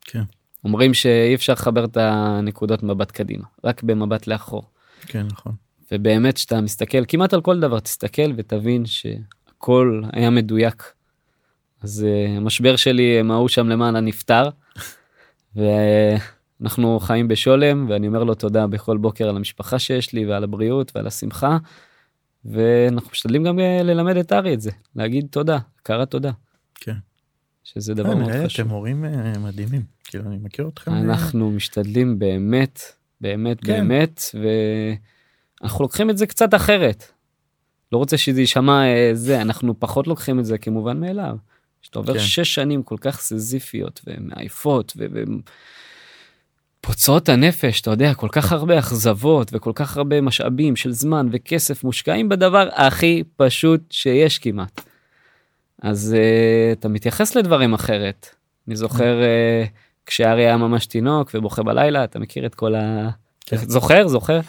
[0.01, 0.23] כן.
[0.63, 4.63] אומרים שאי אפשר לחבר את הנקודות מבט קדימה רק במבט לאחור.
[5.07, 5.53] כן נכון.
[5.91, 10.93] ובאמת שאתה מסתכל כמעט על כל דבר תסתכל ותבין שהכל היה מדויק.
[11.81, 14.49] אז אה, המשבר שלי הם ההוא שם למעלה נפתר.
[15.55, 20.91] ואנחנו חיים בשולם ואני אומר לו תודה בכל בוקר על המשפחה שיש לי ועל הבריאות
[20.95, 21.57] ועל השמחה.
[22.45, 26.31] ואנחנו משתדלים גם אה, ללמד את ארי את זה להגיד תודה הכרת תודה.
[26.75, 26.95] כן.
[27.63, 28.65] שזה דבר אה, מאוד חשוב.
[28.65, 29.05] אתם הורים
[29.43, 30.00] מדהימים.
[30.11, 30.91] כאילו, אני מכיר אתכם.
[30.91, 32.79] אה, אנחנו משתדלים באמת
[33.21, 33.73] באמת כן.
[33.73, 34.21] באמת
[35.61, 37.11] ואנחנו לוקחים את זה קצת אחרת.
[37.91, 41.35] לא רוצה שזה יישמע אה, זה אנחנו פחות לוקחים את זה כמובן מאליו.
[41.81, 42.19] שאתה עובר כן.
[42.19, 45.05] שש שנים כל כך סזיפיות ומעייפות ו...
[45.13, 45.23] ו-
[47.27, 52.29] הנפש אתה יודע כל כך הרבה אכזבות וכל כך הרבה משאבים של זמן וכסף מושקעים
[52.29, 54.81] בדבר הכי פשוט שיש כמעט.
[55.81, 58.27] אז uh, אתה מתייחס לדברים אחרת.
[58.67, 59.67] אני זוכר uh,
[60.11, 63.09] כשארי היה ממש תינוק ובוכה בלילה אתה מכיר את כל ה...
[63.45, 63.57] כן.
[63.57, 64.39] זוכר זוכר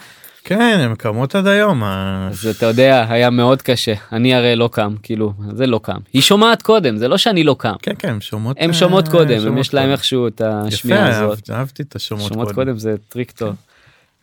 [0.44, 1.84] כן, הם קמות עד היום.
[1.84, 6.22] אז אתה יודע היה מאוד קשה אני הרי לא קם כאילו זה לא קם היא
[6.22, 7.72] שומעת קודם זה לא שאני לא קם.
[7.82, 8.56] כן, כן, הם שומעות.
[8.60, 9.92] הם אה, שומעות קודם הם שומעות יש להם קודם.
[9.92, 11.28] איכשהו את יפה, השמיעה הזאת.
[11.30, 12.54] אהבתי- אהבתי את השומעות שומעות קודם.
[12.66, 13.54] קודם זה טריק טוב.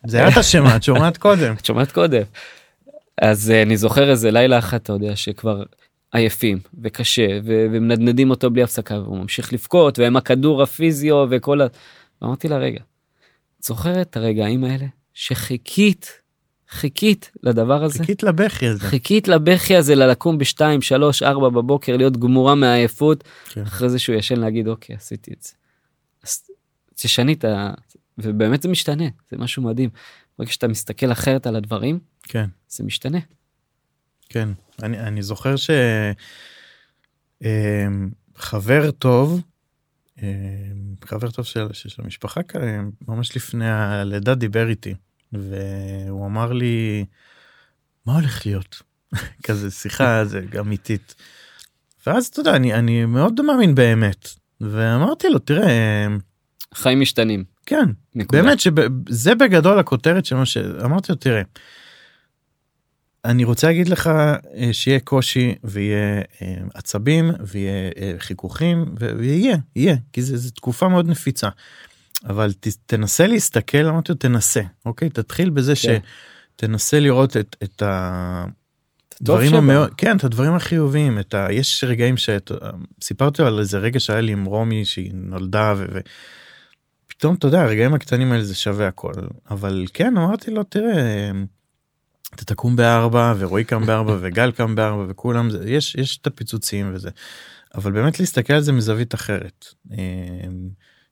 [0.07, 1.53] זה את אשמה, את שומעת קודם.
[1.59, 2.21] את שומעת קודם.
[3.21, 5.63] אז אה, אני זוכר איזה לילה אחד אתה יודע שכבר
[6.11, 11.67] עייפים וקשה ו- ומנדנדים אותו בלי הפסקה והוא ממשיך לבכות והם הכדור הפיזיו וכל ה...
[12.21, 12.79] ואמרתי לה רגע.
[13.59, 16.21] את זוכרת את הרגעים האלה שחיכית
[16.69, 18.79] חיכית לדבר הזה חיכית לבכי הזה.
[18.79, 23.61] חיכית לבכי הזה ללקום בשתיים שלוש ארבע בבוקר להיות גמורה מהעייפות כן.
[23.61, 25.51] אחרי זה שהוא ישן להגיד אוקיי עשיתי את זה.
[26.23, 26.43] אז
[26.95, 27.73] תשני את ה...
[28.17, 29.89] ובאמת זה משתנה זה משהו מדהים.
[30.39, 32.45] ברגע שאתה מסתכל אחרת על הדברים כן.
[32.69, 33.19] זה משתנה.
[34.29, 34.49] כן,
[34.83, 35.55] אני, אני זוכר
[37.41, 39.41] שחבר טוב,
[40.21, 40.27] אמ,
[41.05, 44.95] חבר טוב של, של המשפחה, כאלה, ממש לפני הלידה דיבר איתי,
[45.33, 47.05] והוא אמר לי,
[48.05, 48.81] מה הולך להיות?
[49.45, 51.15] כזה שיחה זה אמיתית.
[52.07, 54.29] ואז אתה יודע, אני, אני מאוד מאמין באמת,
[54.61, 56.07] ואמרתי לו, תראה,
[56.73, 57.43] חיים משתנים.
[57.65, 58.41] כן, נקודה.
[58.41, 61.41] באמת שזה בגדול הכותרת של מה שאמרתי לו תראה.
[63.25, 69.95] אני רוצה להגיד לך אה, שיהיה קושי ויהיה אה, עצבים ויהיה אה, חיכוכים ויהיה יהיה
[70.13, 71.49] כי זה, זה תקופה מאוד נפיצה.
[72.25, 75.97] אבל ת, תנסה להסתכל אמרתי לו תנסה אוקיי תתחיל בזה כן.
[76.55, 77.83] שתנסה לראות את, את
[79.21, 79.53] הדברים.
[79.53, 84.31] המאוד כן את הדברים החיוביים את ה, יש רגעים שסיפרתי על איזה רגע שהיה לי
[84.31, 85.85] עם רומי שהיא נולדה ו...
[85.93, 85.99] ו
[87.07, 89.13] פתאום אתה יודע הרגעים הקטנים האלה זה שווה הכל
[89.49, 91.31] אבל כן אמרתי לו תראה
[92.35, 96.91] אתה תקום בארבע ורועי קם בארבע וגל קם בארבע וכולם זה יש יש את הפיצוצים
[96.93, 97.09] וזה
[97.75, 99.97] אבל באמת להסתכל על זה מזווית אחרת אה,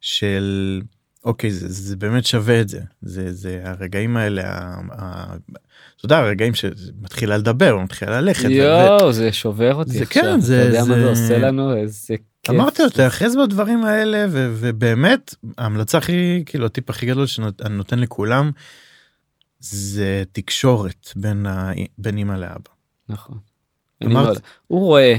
[0.01, 0.81] של
[1.25, 5.35] אוקיי זה, זה באמת שווה את זה זה זה הרגעים האלה ה- ה-
[5.97, 8.45] אתה יודע הרגעים שמתחילה לדבר מתחילה ללכת.
[8.45, 10.23] ו- ו- יואו זה שובר אותי זה עכשיו.
[10.23, 12.55] כן, זה- אתה יודע מה זה- זה עושה לנו איזה כיף.
[12.55, 17.99] אמרתי לו תאחז בדברים האלה ו- ובאמת ההמלצה הכי כאילו הטיפ הכי גדול שאני נותן
[17.99, 18.51] לכולם
[19.59, 22.69] זה תקשורת בין ה- בין אמא לאבא.
[23.09, 23.37] נכון.
[24.05, 24.41] אמרת- לא.
[24.67, 25.15] הוא רואה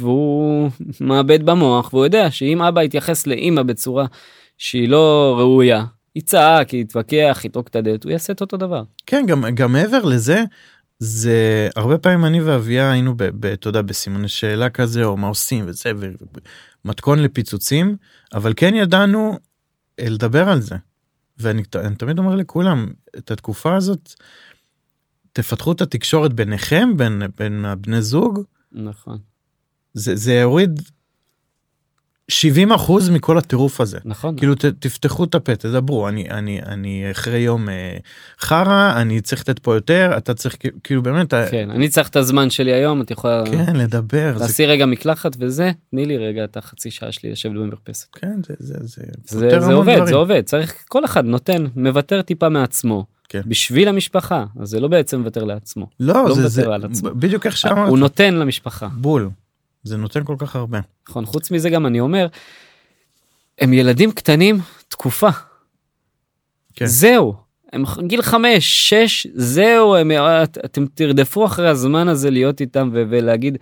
[0.00, 4.06] והוא מאבד במוח והוא יודע שאם אבא יתייחס לאמא בצורה
[4.58, 5.84] שהיא לא ראויה
[6.16, 8.82] יצעק יתווכח יטרוק את הדלת הוא יעשה את אותו דבר.
[9.06, 10.42] כן גם גם מעבר לזה
[10.98, 13.14] זה הרבה פעמים אני ואביה היינו
[13.52, 15.90] אתה יודע בסימני שאלה כזה או מה עושים וזה
[16.84, 17.96] ומתכון לפיצוצים
[18.34, 19.38] אבל כן ידענו
[20.00, 20.76] אה, לדבר על זה.
[21.38, 21.62] ואני
[21.98, 22.86] תמיד אומר לכולם
[23.18, 24.12] את התקופה הזאת
[25.32, 28.40] תפתחו את התקשורת ביניכם בין בין הבני זוג.
[28.72, 29.18] נכון.
[29.94, 30.80] זה זה יוריד
[32.30, 33.98] 70 אחוז מכל הטירוף הזה.
[34.04, 37.96] נכון כאילו ת, תפתחו את הפה תדברו אני אני אני אחרי יום אה,
[38.40, 42.16] חרא אני צריך לתת פה יותר אתה צריך כאילו- באמת אה, כן אני צריך את
[42.16, 46.44] הזמן שלי היום את יכולה כן לדבר זה, תעשי רגע מקלחת וזה תני לי רגע
[46.44, 48.08] את החצי שעה שלי לשבת במרפסת.
[48.12, 50.06] כן זה זה זה, זה, זה המון עובד דברים.
[50.06, 53.40] זה עובד צריך כל אחד נותן מוותר טיפה מעצמו כן.
[53.46, 56.64] בשביל המשפחה אז זה לא בעצם מוותר לעצמו לא, לא זה, זה
[57.02, 59.30] בדיוק איך שאמרת הוא נותן למשפחה בול
[59.88, 60.80] זה נותן כל כך הרבה.
[61.08, 62.26] נכון חוץ מזה גם אני אומר
[63.58, 65.28] הם ילדים קטנים תקופה.
[66.74, 66.86] כן.
[66.86, 67.34] זהו.
[67.72, 73.02] הם גיל חמש שש זהו הם, את, אתם תרדפו אחרי הזמן הזה להיות איתם ו-
[73.10, 73.58] ולהגיד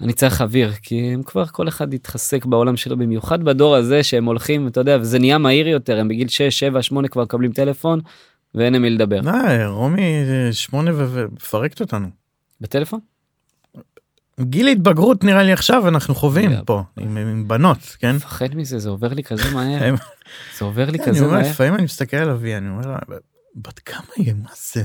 [0.00, 4.24] אני צריך אוויר כי הם כבר כל אחד יתחזק בעולם שלו במיוחד בדור הזה שהם
[4.24, 8.00] הולכים אתה יודע וזה נהיה מהיר יותר הם בגיל 6 7 8 כבר מקבלים טלפון
[8.54, 9.20] ואין עם מי לדבר.
[9.20, 12.08] נה, רומי שמונה ומפרקת אותנו.
[12.60, 13.00] בטלפון
[14.40, 16.50] גיל התבגרות נראה לי עכשיו אנחנו חווים.
[16.66, 18.16] פה עם, עם בנות כן.
[18.16, 19.94] מפחד מזה זה עובר לי כזה מהר
[20.58, 22.98] זה עובר לי כזה מהר לפעמים אני מסתכל על אבי אני אומר לה
[23.56, 24.84] בת כמה היא מה זה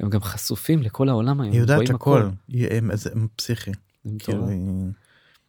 [0.00, 2.22] הם גם חשופים לכל העולם היום היא יודעת הכל
[2.94, 3.70] זה- פסיכי.
[4.18, 4.46] כאילו,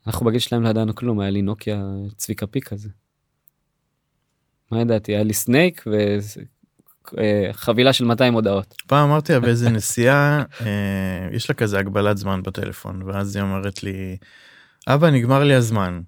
[0.07, 1.81] אנחנו בגיל שלהם לא ידענו כלום, היה לי נוקיה
[2.17, 2.89] צביקה פיק כזה.
[4.71, 5.11] מה ידעתי?
[5.15, 5.83] היה לי סנייק
[7.13, 8.75] וחבילה של 200 הודעות.
[8.87, 13.83] פעם אמרתי לה באיזה נסיעה אה, יש לה כזה הגבלת זמן בטלפון ואז היא אומרת
[13.83, 14.17] לי
[14.87, 16.01] אבא נגמר לי הזמן.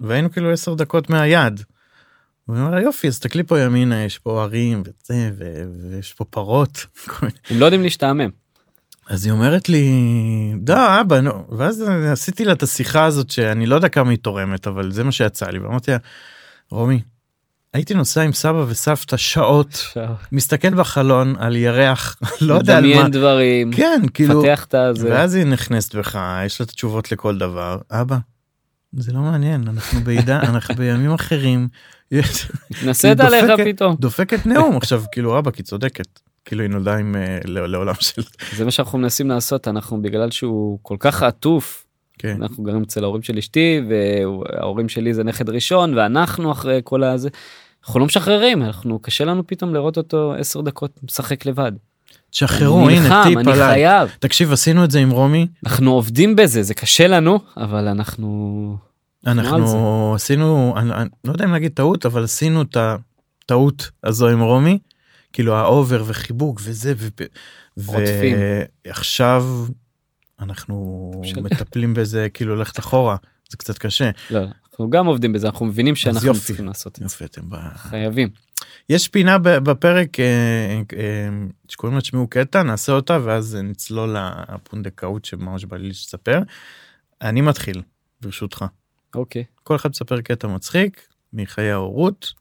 [0.00, 1.60] והיינו כאילו 10 דקות מהיד.
[2.48, 5.30] והיא אמרה יופי אז תסתכלי פה ימינה יש פה ערים וזה
[5.90, 6.86] ויש פה פרות.
[7.50, 8.30] הם לא יודעים להשתעמם.
[9.08, 9.92] אז היא אומרת לי
[10.58, 14.66] דה אבא נו ואז עשיתי לה את השיחה הזאת שאני לא יודע כמה היא תורמת
[14.66, 15.96] אבל זה מה שיצא לי ואמרתי לה
[16.70, 17.00] רומי
[17.74, 19.84] הייתי נוסע עם סבא וסבתא שעות
[20.32, 25.08] מסתכל בחלון על ירח לא יודע על מה מדמיין דברים, כן כאילו פתח את הזה.
[25.10, 28.18] ואז היא נכנסת בך יש לה את התשובות לכל דבר אבא.
[28.92, 31.68] זה לא מעניין אנחנו בעידן אנחנו בימים אחרים.
[32.70, 33.96] מתנשאת עליך פתאום.
[34.00, 38.22] דופקת נאום עכשיו כאילו אבא כי צודקת כאילו היא נולדה עם אה, לעולם של
[38.56, 41.86] זה מה שאנחנו מנסים לעשות, אנחנו בגלל שהוא כל כך עטוף,
[42.20, 47.04] כן אנחנו גרים אצל ההורים של אשתי, וההורים שלי זה נכד ראשון, ואנחנו אחרי כל
[47.04, 47.28] הזה,
[47.84, 51.72] אנחנו לא משחררים, אנחנו, קשה לנו פתאום לראות אותו עשר דקות משחק לבד.
[52.30, 53.74] תשחררו אני הנה נלחם, טיפ אני עליי.
[53.74, 54.10] חייב.
[54.18, 58.76] תקשיב עשינו את זה עם רומי אנחנו עובדים בזה, זה קשה לנו, אבל אנחנו...
[59.26, 64.40] אנחנו עשינו אני, אני לא יודע אם להגיד טעות אבל עשינו את הטעות הזו עם
[64.40, 64.78] רומי
[65.32, 67.24] כאילו ה over וחיבוק וזה ו-.
[68.86, 69.46] ועכשיו
[70.40, 71.10] אנחנו
[71.42, 73.16] מטפלים בזה כאילו ללכת אחורה
[73.50, 76.40] זה קצת קשה לא, אנחנו גם עובדים בזה, אנחנו מבינים שאנחנו יופי.
[76.40, 77.04] צריכים לעשות את זה.
[77.04, 77.56] יופי אתם ב...
[77.76, 78.28] חייבים.
[78.88, 81.28] יש פינה בפרק אה, אה,
[81.68, 84.16] שקוראים לה תשמעו קטע נעשה אותה ואז נצלול
[84.54, 86.42] לפונדקאות שממש בא לי שתספר.
[87.22, 87.82] אני מתחיל
[88.20, 88.64] ברשותך
[89.14, 92.39] אוקיי, כל אחד מספר קטע מצחיק מחיי ההורות אה,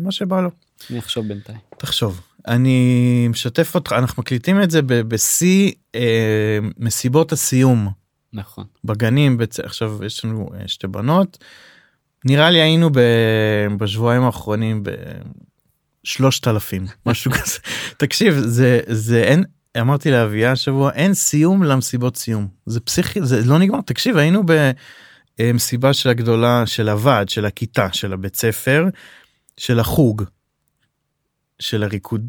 [0.00, 0.50] מה שבא לו.
[0.90, 1.58] אני אחשוב בינתיים.
[1.78, 2.20] תחשוב.
[2.48, 7.88] אני משתף אותך אנחנו מקליטים את זה ב- בשיא אה, מסיבות הסיום.
[8.32, 8.64] נכון.
[8.84, 9.60] בגנים בצ...
[9.60, 11.38] עכשיו יש לנו אה, שתי בנות.
[12.24, 13.00] נראה לי היינו ב...
[13.78, 14.82] בשבועיים האחרונים
[16.04, 17.58] בשלושת אלפים משהו כזה.
[17.96, 19.44] תקשיב זה זה אין
[19.80, 22.48] אמרתי לאביה השבוע אין סיום למסיבות סיום.
[22.66, 23.80] זה פסיכי זה לא נגמר.
[23.80, 24.42] תקשיב היינו
[25.40, 28.88] במסיבה של הגדולה של הוועד של הכיתה של הבית ספר
[29.60, 30.24] של החוג
[31.58, 32.28] של הריקוד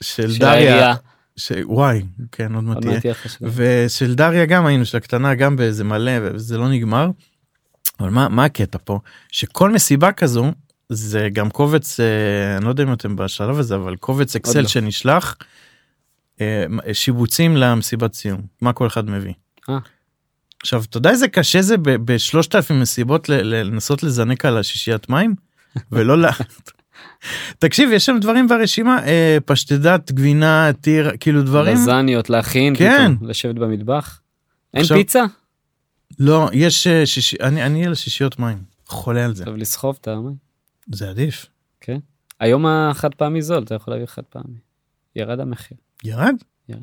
[0.00, 0.94] של של דריה.
[1.36, 1.52] ש...
[1.64, 3.14] וואי כן עוד מעט תהיה.
[3.42, 7.10] ושל דריה גם היינו של הקטנה גם באיזה מלא וזה לא נגמר.
[8.00, 9.00] אבל מה מה הקטע פה
[9.32, 10.52] שכל מסיבה כזו
[10.88, 14.68] זה גם קובץ אה, אני לא יודע אם אתם בשלב הזה אבל קובץ אקסל לא.
[14.68, 15.36] שנשלח
[16.40, 19.34] אה, שיבוצים למסיבת סיום מה כל אחד מביא.
[19.68, 19.78] אה.
[20.62, 25.34] עכשיו אתה יודע איזה קשה זה בשלושת אלפים מסיבות לנסות לזנק על השישיית מים
[25.92, 26.24] ולא ל...
[27.58, 33.14] תקשיב יש שם דברים ברשימה אה, פשטדת גבינה טיר כאילו דברים לזניות להכין, כן.
[33.16, 34.20] פתאום, לשבת במטבח.
[34.74, 35.24] אין עכשיו- פיצה?
[36.18, 40.08] לא יש אה, שישי אני אני על שישיות מים חולה על זה טוב לסחוב את
[40.08, 40.34] המים.
[40.92, 41.46] זה עדיף
[42.40, 44.58] היום החד פעמי זול, אתה יכול להביא חד פעמי.
[45.16, 45.78] ירד המחיר.
[46.04, 46.34] ירד?
[46.68, 46.82] ירד.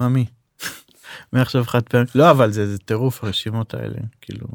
[0.00, 0.26] מה מי?
[1.32, 4.46] מעכשיו חד פעמי לא אבל זה זה טירוף הרשימות האלה כאילו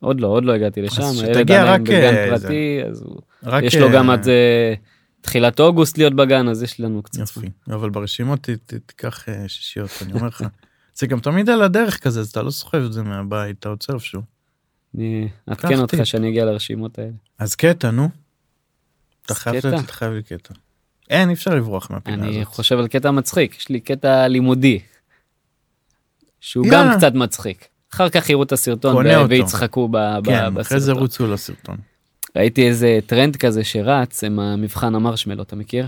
[0.00, 1.02] עוד לא, עוד לא הגעתי לשם.
[1.02, 3.20] אז שתגיע רק, בגן אה, פרטי, אז הוא...
[3.42, 4.74] רק יש לו אה, גם עד אה,
[5.20, 7.18] תחילת אוגוסט להיות בגן, אז יש לנו קצת.
[7.20, 8.48] יופי אבל ברשימות
[8.86, 10.44] תיקח אה, שישיות אני אומר לך
[10.98, 13.94] זה גם תמיד על הדרך כזה אז אתה לא סוחב את זה מהבית אתה עוצר
[13.94, 14.22] איפשהו
[14.94, 15.96] אני אעדכן אותך.
[16.04, 17.10] שאני אגיע לרשימות האלה.
[17.38, 18.08] אז קטע נו.
[19.26, 19.68] אתה חייב קטע?
[19.68, 20.54] לתת- אתה חייב לי קטע.
[21.10, 22.54] אין אי אפשר לברוח מהפינה אני הזאת.
[22.54, 24.80] חושב על קטע מצחיק, יש לי קטע לימודי.
[26.40, 26.66] שהוא.
[26.72, 27.68] גם קצת מצחיק.
[27.94, 29.06] אחר כך יראו את הסרטון.
[29.28, 31.02] ויצחקו ב- כן אחרי זה בסרטון.
[31.02, 31.76] רוצו לסרטון.
[32.36, 35.86] ראיתי איזה טרנד כזה שרץ עם המבחן המרשמלו, אתה מכיר?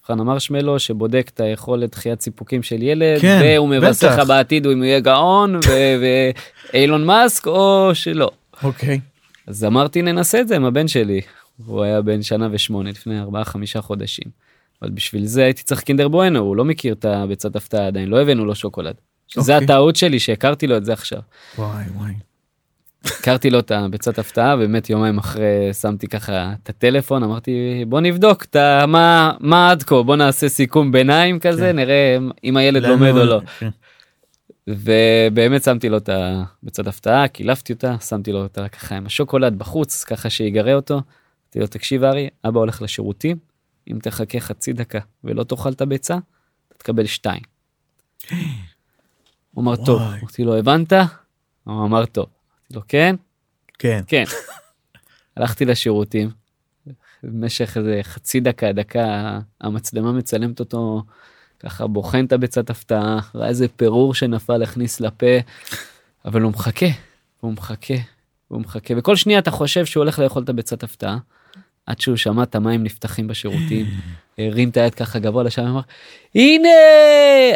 [0.00, 4.08] מבחן המרשמלו שבודק את היכולת דחיית סיפוקים של ילד, כן, והוא מבשר.
[4.20, 5.60] לך בעתיד אם הוא יהיה גאון
[6.72, 8.30] ואילון מאסק או שלא.
[8.62, 9.00] אוקיי.
[9.46, 11.20] אז אמרתי ננסה את זה עם הבן שלי.
[11.66, 14.24] הוא היה בן שנה ושמונה לפני ארבעה חמישה חודשים.
[14.82, 18.22] אבל בשביל זה הייתי צריך קינדר בואנו, הוא לא מכיר את הביצת הפתעה עדיין, לא
[18.22, 18.94] הבאנו לו שוקולד.
[19.30, 19.64] שזה אוקיי.
[19.64, 21.20] הטעות שלי שהכרתי לו את זה עכשיו.
[21.58, 22.12] וואי וואי.
[23.04, 28.44] הכרתי לו את הביצת הפתעה באמת יומיים אחרי שמתי ככה את הטלפון אמרתי בוא נבדוק
[28.44, 28.56] את
[28.88, 31.76] מה מה עד כה בוא נעשה סיכום ביניים כזה כן.
[31.76, 33.68] נראה אם הילד לומד או לא כן.
[34.68, 40.04] ובאמת שמתי לו את הביצת הפתעה קילפתי אותה שמתי לו אותה ככה עם השוקולד בחוץ
[40.04, 40.94] ככה שיגרה אותו.
[40.94, 43.36] אמרתי לו תקשיב ארי אבא הולך לשירותים
[43.90, 46.16] אם תחכה חצי דקה ולא תאכל את הביצה
[46.78, 47.42] תקבל שתיים.
[49.54, 50.02] הוא אמר טוב.
[50.02, 50.92] אמרתי לו הבנת?
[51.64, 52.26] הוא אמר טוב.
[52.26, 53.16] אמרתי לו כן
[53.80, 54.00] כן.
[54.06, 54.24] כן.
[55.36, 56.30] הלכתי לשירותים,
[57.22, 61.02] במשך איזה חצי דקה, דקה, המצלמה מצלמת אותו,
[61.60, 65.26] ככה בוחן את הביצת הפתעה, ראה איזה פירור שנפל, הכניס לפה,
[66.24, 66.86] אבל הוא מחכה,
[67.40, 67.94] הוא מחכה,
[68.48, 71.18] הוא מחכה, וכל שנייה אתה חושב שהוא הולך לאכול את הביצת הפתעה,
[71.86, 73.86] עד שהוא שמע את המים נפתחים בשירותים,
[74.46, 75.80] הרים את היד ככה גבוה לשם, אמר,
[76.34, 76.68] הנה!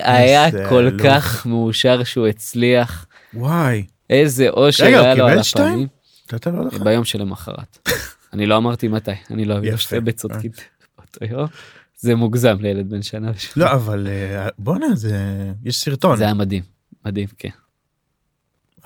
[0.02, 0.90] היה כל.
[1.04, 3.86] כך מאושר שהוא הצליח, וואי.
[4.10, 5.38] איזה אושר היה לו על?
[5.38, 5.88] הפנים.
[6.32, 6.82] לך?
[6.82, 7.88] ביום שלמחרת.
[8.32, 9.54] אני לא אמרתי מתי, אני לא.
[9.62, 10.68] יפה בצודקית
[10.98, 11.46] באותו יום.
[11.96, 13.32] זה מוגזם לילד בן שנה.
[13.56, 15.16] לא אבל אה, בואנה זה
[15.64, 16.16] יש סרטון.
[16.16, 16.62] זה היה מדהים,
[17.06, 17.48] מדהים, כן,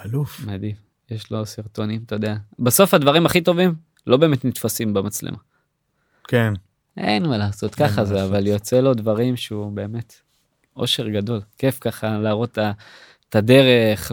[0.05, 0.41] אלוף.
[0.47, 0.75] מדהים.
[1.11, 2.37] יש לו סרטונים, אתה יודע.
[2.59, 3.75] בסוף הדברים הכי טובים
[4.07, 5.39] לא באמת נתפסים במצלמה.
[6.29, 6.53] כן.
[6.99, 8.25] אין מה לעשות, ככה זה.
[8.25, 10.15] אבל יוצא לו דברים שהוא באמת
[10.77, 11.41] אושר גדול.
[11.59, 12.59] כיף ככה להראות
[13.29, 14.13] את הדרך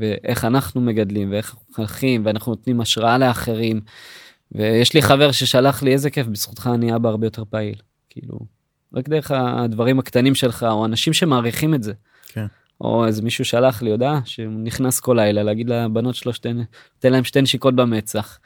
[0.00, 3.80] ואיך אנחנו מגדלים ואיך אנחנו מחנכים ואנחנו נותנים השראה לאחרים.
[4.52, 7.74] ויש לי חבר ששלח לי איזה כיף, בזכותך אני אבא הרבה יותר פעיל.
[8.10, 8.38] כאילו,
[8.94, 11.92] רק דרך הדברים הקטנים שלך או אנשים שמעריכים את זה.
[12.28, 12.46] כן.
[12.80, 16.62] או איזה מישהו שלח לי הודעה שהוא נכנס כל לילה להגיד לבנות שלו שתן,
[16.98, 18.38] תן להם שתי נשיקות במצח.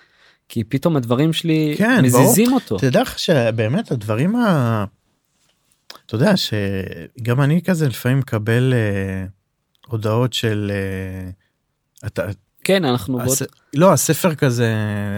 [0.53, 2.79] כי פתאום הדברים שלי כן, מזיזים אותו.
[2.79, 4.85] תדע לך שבאמת הדברים ה...
[6.07, 9.25] אתה יודע שגם אני כזה לפעמים מקבל אה,
[9.87, 11.31] הודעות של אה,
[12.07, 12.23] אתה
[12.65, 13.23] כן אנחנו.
[13.23, 13.43] הס...
[13.75, 14.75] לא הספר כזה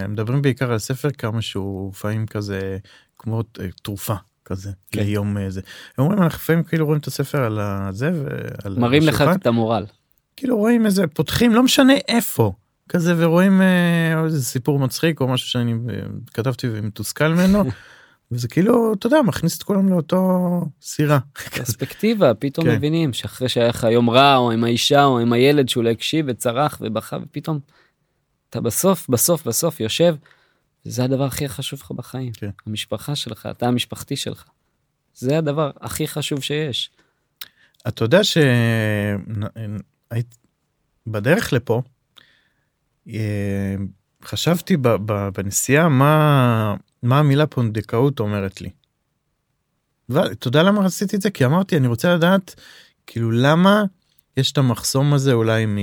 [0.09, 2.79] מדברים בעיקר על ספר כמה שהוא לפעמים כזה
[3.19, 5.01] כמו אה, תרופה כזה כן.
[5.01, 5.61] ליום אה, זה.
[5.99, 9.87] הם אומרים אנחנו לפעמים כאילו רואים את הספר על הזה ועל מראים לך את המורל.
[10.37, 12.53] כאילו רואים איזה פותחים לא משנה איפה
[12.95, 15.79] כזה ורואים אה, איזה סיפור מצחיק או משהו שאני אה,
[16.35, 17.65] כתבתי ומתוסכל ממנו
[18.31, 21.19] וזה כאילו אתה יודע מכניס את כולם לאותו סירה.
[21.55, 22.75] פרספקטיבה פתאום כן.
[22.75, 26.27] מבינים שאחרי שהיה לך יום רע או עם האישה או עם הילד שהוא לא הקשיב
[26.29, 27.59] וצרח ובכה ופתאום
[28.51, 30.17] אתה בסוף בסוף בסוף יושב.
[30.85, 32.51] זה הדבר הכי חשוב לך בחיים כן.
[32.67, 34.45] המשפחה שלך אתה המשפחתי שלך.
[35.15, 36.91] זה הדבר הכי חשוב שיש.
[37.89, 38.45] אתה יודע שהיית
[41.07, 41.83] בדרך לפה
[44.25, 48.71] חשבתי ב- ב- בנסיעה מה מה המילה פונדקאות אומרת לי.
[50.09, 52.55] ואתה יודע למה עשיתי את זה כי אמרתי אני רוצה לדעת
[53.07, 53.85] כאילו למה
[54.37, 55.79] יש את המחסום הזה אולי מ...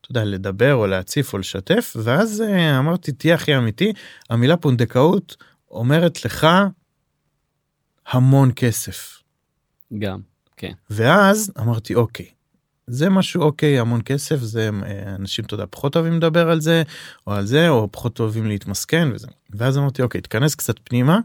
[0.00, 3.92] אתה יודע לדבר או להציף או לשתף ואז אה, אמרתי תהיה הכי אמיתי
[4.30, 5.36] המילה פונדקאות
[5.70, 6.46] אומרת לך
[8.06, 9.22] המון כסף.
[9.98, 10.20] גם.
[10.56, 10.72] כן.
[10.90, 12.26] ואז אמרתי אוקיי
[12.86, 16.82] זה משהו אוקיי המון כסף זה אה, אנשים אתה יודע פחות אוהבים לדבר על זה
[17.26, 21.18] או על זה או פחות אוהבים להתמסכן וזה ואז אמרתי אוקיי תיכנס קצת פנימה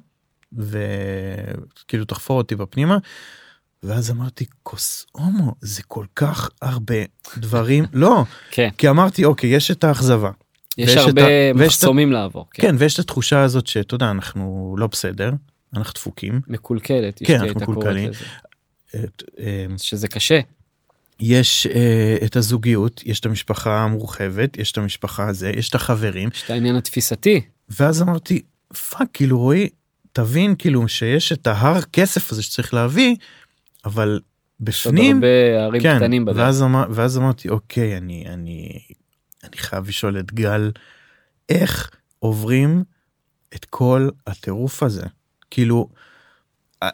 [0.58, 2.98] וכאילו תחפור אותי בפנימה.
[3.84, 6.96] ואז אמרתי כוס הומו זה כל כך הרבה
[7.38, 8.70] דברים לא כן.
[8.78, 10.32] כי אמרתי אוקיי יש את האכזבה
[10.78, 12.46] יש את הרבה ה- את מחסומים לעבור.
[12.52, 12.62] כן.
[12.68, 15.32] כן ויש את התחושה הזאת שאתה יודע אנחנו לא בסדר
[15.76, 17.22] אנחנו דפוקים מקולקלת.
[17.26, 18.12] כן, אנחנו מקולקלים.
[18.96, 20.40] את, אה, שזה קשה.
[21.20, 26.30] יש אה, את הזוגיות יש את המשפחה המורחבת יש את המשפחה הזה יש את החברים
[26.34, 27.42] יש את העניין התפיסתי.
[27.70, 28.42] ואז אמרתי
[28.90, 29.70] fuck כאילו רועי
[30.14, 33.16] תבין כאילו שיש את ההר כסף הזה שצריך להביא
[33.86, 34.20] אבל
[34.68, 36.38] יש עוד בפנים הרבה הרים כן קטנים בדרך.
[36.38, 38.80] ואז, אמר, ואז אמרתי אוקיי אני אני
[39.44, 40.72] אני חייב לשאול את גל
[41.50, 42.84] איך עוברים
[43.56, 45.06] את כל הטירוף הזה
[45.52, 45.90] כאילו.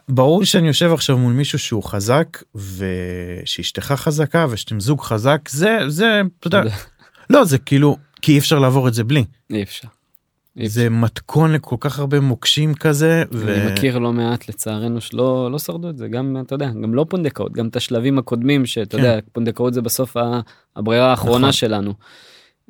[0.08, 6.20] ברור שאני יושב עכשיו מול מישהו שהוא חזק ושאשתך חזקה ושאתם זוג חזק זה זה
[6.40, 6.62] אתה יודע
[7.30, 9.88] לא זה כאילו כי אי אפשר לעבור את זה בלי אי אפשר.
[10.64, 13.54] זה מתכון לכל כך הרבה מוקשים כזה ו...
[13.54, 17.06] אני מכיר לא מעט לצערנו שלא לא שרדו את זה גם אתה יודע גם לא
[17.08, 19.02] פונדקאות גם את השלבים הקודמים שאתה כן.
[19.04, 20.16] יודע פונדקאות זה בסוף
[20.76, 21.52] הברירה האחרונה נכון.
[21.52, 21.94] שלנו.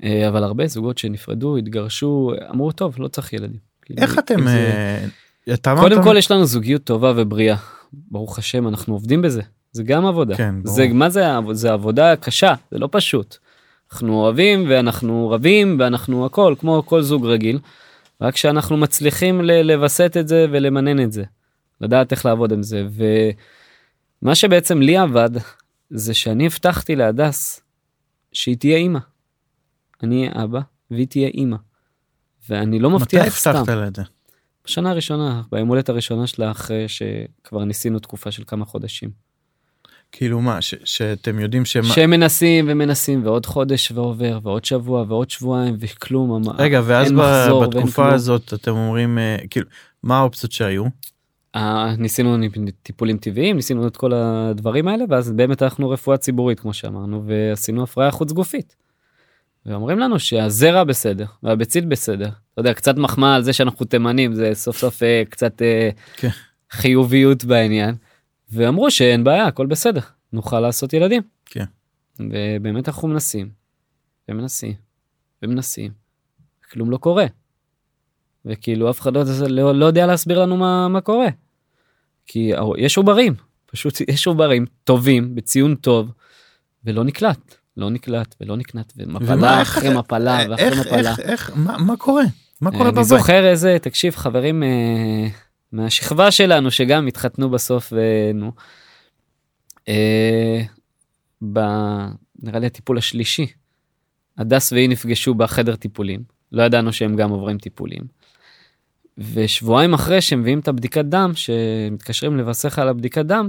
[0.02, 3.58] אה, אבל הרבה זוגות שנפרדו התגרשו אמרו טוב לא צריך ילדים.
[3.82, 5.06] כאילו, איך אתם זה- אה,
[5.80, 7.56] קודם כל יש לנו זוגיות טובה ובריאה
[7.92, 10.76] ברוך השם אנחנו עובדים בזה זה גם עבודה כן, ברור.
[10.76, 13.36] זה מה זה זה עבודה קשה זה לא פשוט.
[13.92, 17.58] אנחנו אוהבים ואנחנו רבים ואנחנו הכל כמו כל זוג רגיל.
[18.20, 21.24] רק שאנחנו מצליחים לווסת את זה ולמנן את זה.
[21.80, 22.86] לדעת איך לעבוד עם זה
[24.22, 25.30] ומה שבעצם לי עבד
[25.90, 27.60] זה שאני הבטחתי להדס
[28.32, 28.98] שהיא תהיה אימא.
[30.02, 31.56] אני אהיה אבא והיא תהיה אימא.
[32.48, 33.50] ואני לא מתי מבטיח סתם.
[33.50, 34.02] הבטחת לה את זה?
[34.66, 39.10] בשנה הראשונה ביום הולדת הראשונה שלה אחרי שכבר ניסינו תקופה של כמה חודשים.
[40.12, 45.76] כאילו מה ש- שאתם יודעים שמה שמנסים ומנסים ועוד חודש ועובר ועוד שבוע ועוד שבועיים
[45.80, 46.42] וכלום.
[46.58, 48.14] רגע ואז אין ב- מחזור ואין בתקופה כלום.
[48.14, 49.66] הזאת אתם אומרים אה, כאילו
[50.02, 50.84] מה האופציות שהיו
[51.56, 52.36] אה, ניסינו
[52.82, 57.82] טיפולים טבעיים ניסינו את כל הדברים האלה ואז באמת הלכנו רפואה ציבורית כמו שאמרנו ועשינו
[57.82, 58.76] הפריה חוץ גופית.
[59.66, 62.28] ואומרים לנו שהזרע בסדר והביצית בסדר.
[62.28, 66.28] אתה יודע קצת מחמאה על זה שאנחנו תימנים זה סוף סוף אה, קצת אה, כן.
[66.70, 67.94] חיוביות בעניין.
[68.50, 70.00] ואמרו שאין בעיה הכל בסדר
[70.32, 71.22] נוכל לעשות ילדים.
[71.46, 71.64] כן.
[72.20, 73.50] ובאמת אנחנו מנסים,
[74.28, 74.74] ומנסים,
[75.42, 75.92] ומנסים,
[76.70, 77.26] כלום לא קורה.
[78.44, 81.28] וכאילו אף אחד לא, לא, לא יודע להסביר לנו מה, מה קורה.
[82.26, 83.34] כי יש עוברים,
[83.66, 86.12] פשוט יש עוברים טובים, בציון טוב,
[86.84, 91.10] ולא נקלט, לא נקלט ולא נקלט, ומפלה אחרי מפלה ואחרי איך, מפלה.
[91.10, 92.24] איך, איך, מה, מה קורה?
[92.60, 93.04] מה קורה אני בבית?
[93.04, 95.28] זוכר איזה, תקשיב, חברים אה,
[95.72, 98.52] מהשכבה שלנו שגם התחתנו בסוף, ונו,
[99.88, 100.62] אה,
[101.52, 101.58] ב...
[102.42, 103.46] נראה לי הטיפול השלישי,
[104.38, 106.22] הדס והיא נפגשו בחדר טיפולים,
[106.52, 108.02] לא ידענו שהם גם עוברים טיפולים.
[109.18, 113.48] ושבועיים אחרי שהם מביאים את הבדיקת דם, שמתקשרים לבשר על הבדיקת דם,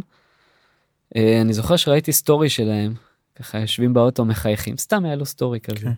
[1.16, 2.94] אה, אני זוכר שראיתי סטורי שלהם,
[3.40, 5.80] ככה יושבים באוטו מחייכים, סתם היה לו סטורי כזה.
[5.80, 5.92] כן.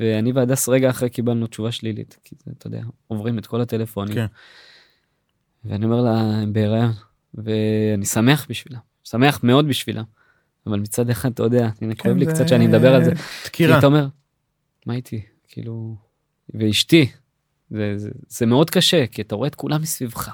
[0.00, 4.14] ואני והדס רגע אחרי קיבלנו תשובה שלילית, כי זה, אתה יודע, עוברים את כל הטלפונים.
[4.14, 4.26] כן.
[5.64, 6.92] ואני אומר לה, הם בהיריון,
[7.34, 10.04] ואני שמח בשבילם, שמח מאוד בשבילם.
[10.66, 13.14] אבל מצד אחד, אתה יודע, הנה, כואב לי כן, קצת שאני מדבר על זה.
[13.14, 13.78] כי דקירה.
[13.78, 14.06] אתה אומר,
[14.86, 15.22] מה איתי?
[15.48, 15.96] כאילו,
[16.54, 17.10] ואשתי,
[17.70, 20.30] זה, זה, זה מאוד קשה, כי אתה רואה את כולם מסביבך.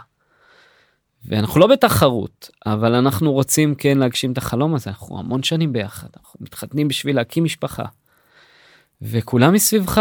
[1.29, 6.09] ואנחנו לא בתחרות, אבל אנחנו רוצים כן להגשים את החלום הזה, אנחנו המון שנים ביחד,
[6.16, 7.85] אנחנו מתחתנים בשביל להקים משפחה.
[9.03, 10.01] וכולם מסביבך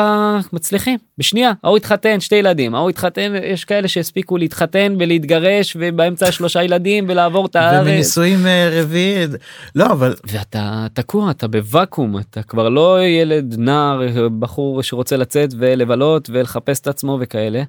[0.54, 6.64] מצליחים, בשנייה, ההוא התחתן, שתי ילדים, ההוא התחתן, יש כאלה שהספיקו להתחתן ולהתגרש, ובאמצע שלושה
[6.64, 7.88] ילדים ולעבור את הארץ.
[7.88, 9.28] ומנישואים אה, רביעי,
[9.76, 16.30] לא, אבל ואתה תקוע, אתה בוואקום, אתה כבר לא ילד, נער, בחור שרוצה לצאת ולבלות
[16.34, 17.64] ולחפש את עצמו וכאלה.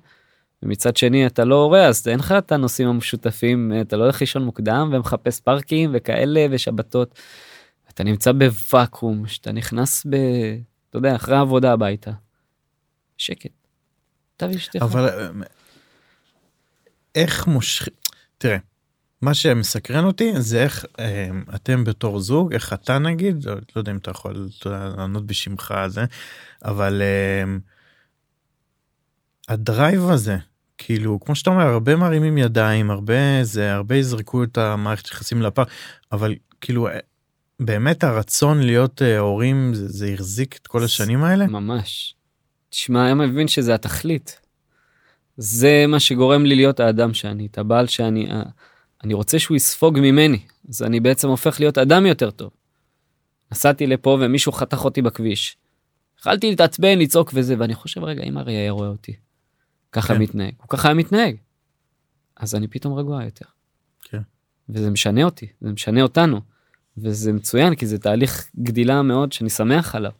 [0.62, 4.44] ומצד שני אתה לא הורה אז אין לך את הנושאים המשותפים, אתה לא הולך לישון
[4.44, 7.18] מוקדם ומחפש פארקים וכאלה ושבתות.
[7.88, 10.14] אתה נמצא בוואקום, שאתה נכנס ב...
[10.90, 12.11] אתה יודע, אחרי העבודה הביתה.
[13.18, 13.50] שקט.
[14.36, 14.82] אתה ואשתך.
[14.82, 15.28] אבל אה,
[17.14, 17.92] איך מושכים,
[18.38, 18.56] תראה,
[19.22, 23.92] מה שמסקרן אותי זה איך אה, אתם בתור זוג, איך אתה נגיד, לא, לא יודע
[23.92, 26.04] אם אתה יכול לענות בשמך זה,
[26.64, 27.44] אבל אה,
[29.48, 30.36] הדרייב הזה,
[30.82, 35.64] כאילו, כמו שאתה אומר, הרבה מרימים ידיים, הרבה זה, הרבה יזרקו את המערכת יחסים לפח,
[36.12, 36.98] אבל כאילו, אה,
[37.60, 41.46] באמת הרצון להיות אה, הורים, זה, זה החזיק את כל השנים האלה?
[41.46, 42.14] ממש.
[42.70, 44.40] תשמע, היום מבין שזה התכלית.
[45.36, 48.42] זה מה שגורם לי להיות האדם שאני, את הבעל שאני, אה,
[49.04, 52.50] אני רוצה שהוא יספוג ממני, אז אני בעצם הופך להיות אדם יותר טוב.
[53.52, 55.56] נסעתי לפה ומישהו חתך אותי בכביש.
[56.20, 59.12] יכלתי להתעצבן, לצעוק וזה, ואני חושב, רגע, אם אריה רואה אותי,
[59.93, 60.22] ככה כן.
[60.22, 61.36] מתנהג, הוא ככה היה מתנהג.
[62.36, 63.47] אז אני פתאום רגוע יותר.
[64.03, 64.20] כן.
[64.68, 66.41] וזה משנה אותי, זה משנה אותנו.
[66.99, 70.12] וזה מצוין, כי זה תהליך גדילה מאוד שאני שמח עליו.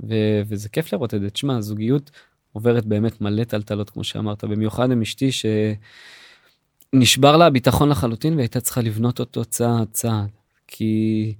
[0.00, 1.30] ו- וזה כיף לראות את זה.
[1.30, 2.10] תשמע, הזוגיות
[2.52, 5.30] עוברת באמת מלא טלטלות, כמו שאמרת, במיוחד עם אשתי
[6.92, 10.28] שנשבר לה הביטחון לחלוטין והייתה צריכה לבנות אותו צעד צעד,
[10.66, 11.34] כי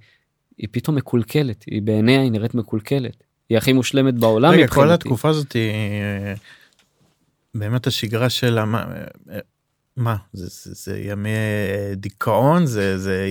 [0.57, 3.23] היא פתאום מקולקלת, היא בעיניה היא נראית מקולקלת.
[3.49, 4.87] היא הכי מושלמת בעולם רגע, מבחינתי.
[4.87, 6.33] כל התקופה הזאת היא אה,
[7.59, 8.85] באמת השגרה של מה,
[9.97, 13.25] מה זה, זה, זה ימי אה, דיכאון זה זה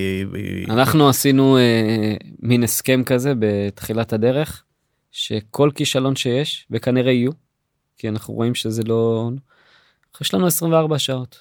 [0.68, 4.62] אנחנו עשינו אה, מין הסכם כזה בתחילת הדרך,
[5.10, 7.32] שכל כישלון שיש, וכנראה יהיו,
[7.96, 9.30] כי אנחנו רואים שזה לא...
[10.20, 11.38] יש לנו 24 שעות.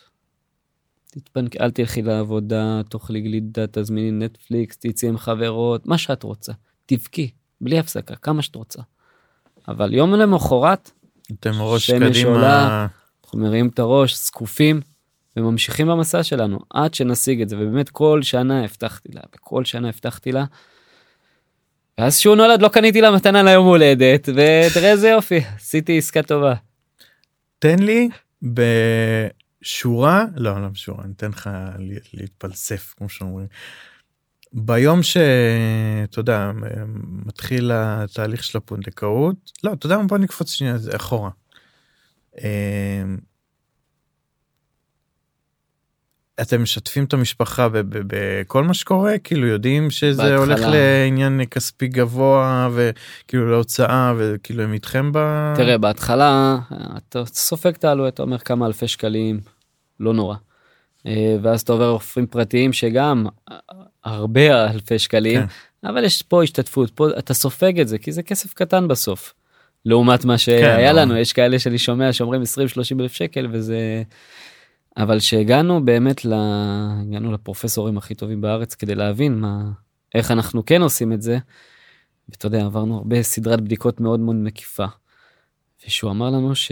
[1.11, 6.53] תתפנק, אל תלכי לעבודה, תאכלי גלידה, תזמיני נטפליקס, תצאי עם חברות, מה שאת רוצה.
[6.85, 7.31] תבכי,
[7.61, 8.81] בלי הפסקה, כמה שאת רוצה.
[9.67, 10.91] אבל יום למחרת,
[11.31, 12.87] אתם ראש שמש קדימה עולה.
[13.23, 14.81] אנחנו מרימים את הראש, זקופים,
[15.37, 20.31] וממשיכים במסע שלנו, עד שנשיג את זה, ובאמת כל שנה הבטחתי לה, וכל שנה הבטחתי
[20.31, 20.45] לה.
[21.97, 26.53] ואז שהוא נולד לא קניתי לה מתנה ליום הולדת, ותראה איזה יופי, עשיתי עסקה טובה.
[27.59, 28.09] תן לי
[28.43, 31.49] בשורה לא לא בשורה אני אתן לך
[32.13, 33.47] להתפלסף כמו שאומרים.
[34.57, 36.51] ביום שאתה יודע
[37.25, 41.29] מתחיל התהליך של הפונדקאות לא אתה יודע מה בוא נקפוץ שנייה אחורה.
[42.37, 43.17] אמ,
[46.41, 50.37] אתם משתפים את המשפחה בכל מה שקורה כאילו יודעים שזה בהתחלה.
[50.37, 55.17] הולך לעניין כספי גבוה וכאילו להוצאה וכאילו הם איתכם ב...
[55.55, 56.57] תראה, בהתחלה
[56.97, 59.39] אתה סופג את העלויות, אתה אומר כמה אלפי שקלים,
[59.99, 60.35] לא נורא.
[61.07, 63.25] אה, ואז אתה עובר רופאים פרטיים שגם
[64.05, 65.89] הרבה אלפי שקלים, כן.
[65.89, 69.33] אבל יש פה השתתפות, פה אתה סופג את זה, כי זה כסף קטן בסוף.
[69.85, 71.01] לעומת מה שהיה ברור.
[71.01, 72.45] לנו, יש כאלה שאני שומע שאומרים 20-30
[72.99, 74.03] אלף שקל וזה...
[74.97, 76.33] אבל שהגענו באמת ל...
[77.01, 79.71] הגענו לפרופסורים הכי טובים בארץ כדי להבין מה,
[80.15, 81.37] איך אנחנו כן עושים את זה.
[82.29, 84.85] ואתה יודע, עברנו הרבה סדרת בדיקות מאוד מאוד מקיפה.
[85.87, 86.71] ושהוא אמר לנו ש...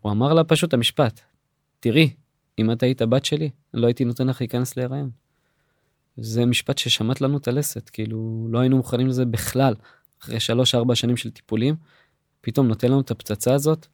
[0.00, 1.20] הוא אמר לה פשוט המשפט,
[1.80, 2.10] תראי,
[2.58, 5.10] אם את היית הבת שלי, לא הייתי נותן לך להיכנס להיריון.
[6.16, 9.74] זה משפט ששמט לנו את הלסת, כאילו לא היינו מוכנים לזה בכלל.
[10.22, 11.74] אחרי שלוש ארבע שנים של טיפולים,
[12.40, 13.86] פתאום נותן לנו את הפצצה הזאת,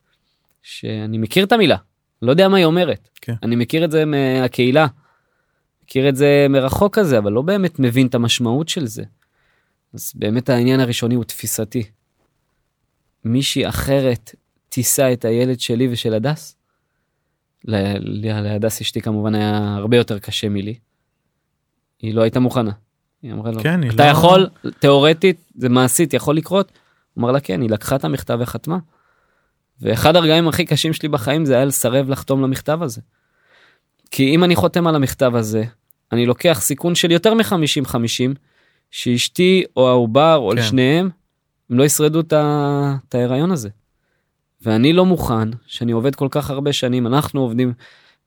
[0.63, 1.77] שאני מכיר את המילה,
[2.23, 3.09] לא יודע מה היא אומרת.
[3.21, 3.35] כן.
[3.43, 4.87] אני מכיר את זה מהקהילה,
[5.85, 9.03] מכיר את זה מרחוק כזה, אבל לא באמת מבין את המשמעות של זה.
[9.95, 11.83] אז באמת העניין הראשוני הוא תפיסתי.
[13.25, 14.35] מישהי אחרת
[14.69, 16.57] תישא את הילד שלי ושל הדס?
[17.65, 20.75] להדס אשתי כמובן היה הרבה יותר קשה מלי.
[22.03, 22.71] היא לא הייתה מוכנה.
[23.23, 24.49] היא אמרה לו, כן, אתה לא- יכול,
[24.79, 26.73] תיאורטית, זה מעשית, יכול לקרות?
[27.15, 28.79] הוא אמר לה כן, היא לקחה את המכתב וחתמה.
[29.81, 33.01] ואחד הרגעים הכי קשים שלי בחיים זה היה לסרב לחתום למכתב הזה.
[34.11, 35.65] כי אם אני חותם על המכתב הזה,
[36.13, 37.97] אני לוקח סיכון של יותר מ-50-50,
[38.91, 40.57] שאשתי או העובר או כן.
[40.57, 41.11] לשניהם,
[41.71, 43.69] הם לא ישרדו את ההיריון הזה.
[44.63, 47.73] ואני לא מוכן שאני עובד כל כך הרבה שנים, אנחנו עובדים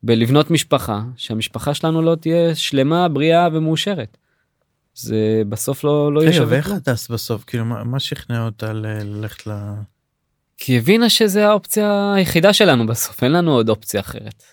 [0.04, 4.18] בלבנות משפחה, שהמשפחה שלנו לא תהיה שלמה, בריאה ומאושרת.
[4.96, 6.78] זה בסוף לא, לא יהיה שווה ואיך כלום.
[6.78, 9.52] הדס בסוף, כאילו, מה מה שכנע אותה ללכת ל...
[10.58, 14.44] כי הבינה שזה האופציה היחידה שלנו בסוף, אין לנו עוד אופציה אחרת.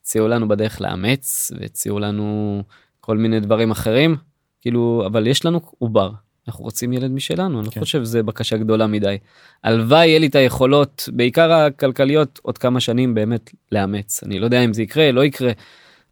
[0.00, 2.62] הציעו לנו בדרך לאמץ, והציעו לנו
[3.00, 4.16] כל מיני דברים אחרים,
[4.60, 6.10] כאילו, אבל יש לנו עובר,
[6.48, 7.80] אנחנו רוצים ילד משלנו, אני כן.
[7.80, 9.18] חושב שזה בקשה גדולה מדי.
[9.64, 14.24] הלוואי יהיה לי את היכולות, בעיקר הכלכליות, עוד כמה שנים באמת לאמץ.
[14.24, 15.52] אני לא יודע אם זה יקרה, לא יקרה,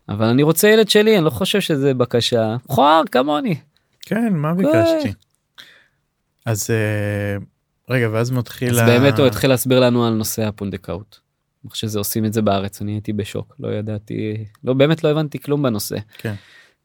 [0.09, 2.57] אבל אני רוצה ילד שלי, אני לא חושב שזה בקשה.
[2.65, 3.55] מכוער כמוני.
[4.01, 5.13] כן, מה ביקשתי?
[6.47, 7.37] אז אה,
[7.95, 8.71] רגע, ואז מתחיל...
[8.71, 11.21] אז ה- באמת הוא התחיל להסביר לנו על נושא הפונדקאות.
[11.65, 15.39] איך שזה עושים את זה בארץ, אני הייתי בשוק, לא ידעתי, לא באמת לא הבנתי
[15.39, 15.97] כלום בנושא.
[16.19, 16.35] כן.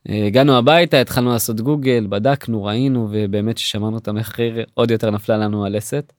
[0.09, 5.37] אה, הגענו הביתה, התחלנו לעשות גוגל, בדקנו, ראינו, ובאמת ששמענו את המחיר, עוד יותר נפלה
[5.37, 6.13] לנו הלסת.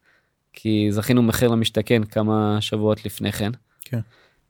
[0.52, 3.50] כי זכינו מחיר למשתכן כמה שבועות לפני כן.
[3.84, 4.00] כן.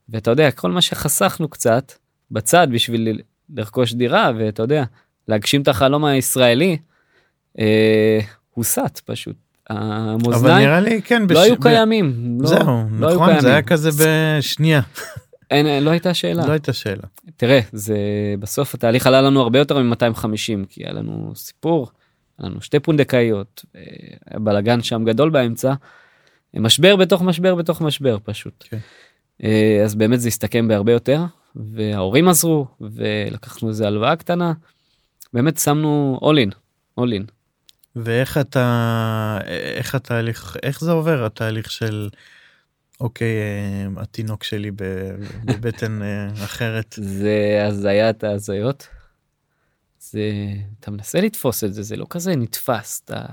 [0.09, 1.93] ואתה יודע, כל מה שחסכנו קצת
[2.30, 3.20] בצד בשביל
[3.55, 4.84] לרכוש דירה, ואתה יודע,
[5.28, 6.78] להגשים את החלום הישראלי,
[7.59, 8.18] אה,
[8.51, 9.37] הוסט פשוט.
[9.70, 12.39] אבל המאזניים נראה לי, כן, לא בש- היו ב- קיימים.
[12.41, 12.66] לא, זהו,
[12.99, 13.49] לא היו נכון, זה.
[13.53, 13.91] היה כזה
[14.39, 14.80] בשנייה,
[15.51, 16.47] אין, לא הייתה שאלה.
[16.47, 17.03] לא הייתה שאלה.
[17.37, 17.97] תראה, זה
[18.41, 21.91] בסוף התהליך עלה לנו הרבה יותר מ-250, כי היה לנו סיפור,
[22.39, 23.82] היה לנו שתי פונדקאיות, אה,
[24.26, 25.74] היה בלאגן שם גדול באמצע,
[26.55, 28.64] משבר בתוך משבר בתוך משבר פשוט.
[28.70, 28.78] כן.
[29.45, 31.20] אה, אז באמת זה הסתכם בהרבה יותר,
[31.57, 34.53] וההורים עזרו, ולקחנו איזה הלוואה קטנה,
[35.32, 36.55] באמת שמנו all in,
[37.01, 37.30] all in.
[37.97, 39.39] ואיך אתה,
[39.76, 42.09] איך התהליך, איך זה עובר התהליך של,
[43.01, 44.70] אוקיי, אה, התינוק שלי
[45.44, 46.94] בבטן אה, אחרת.
[46.99, 48.88] זה הזיית ההזיות.
[50.01, 50.30] זה,
[50.80, 53.24] אתה מנסה לתפוס את זה, זה לא כזה נתפס, אתה...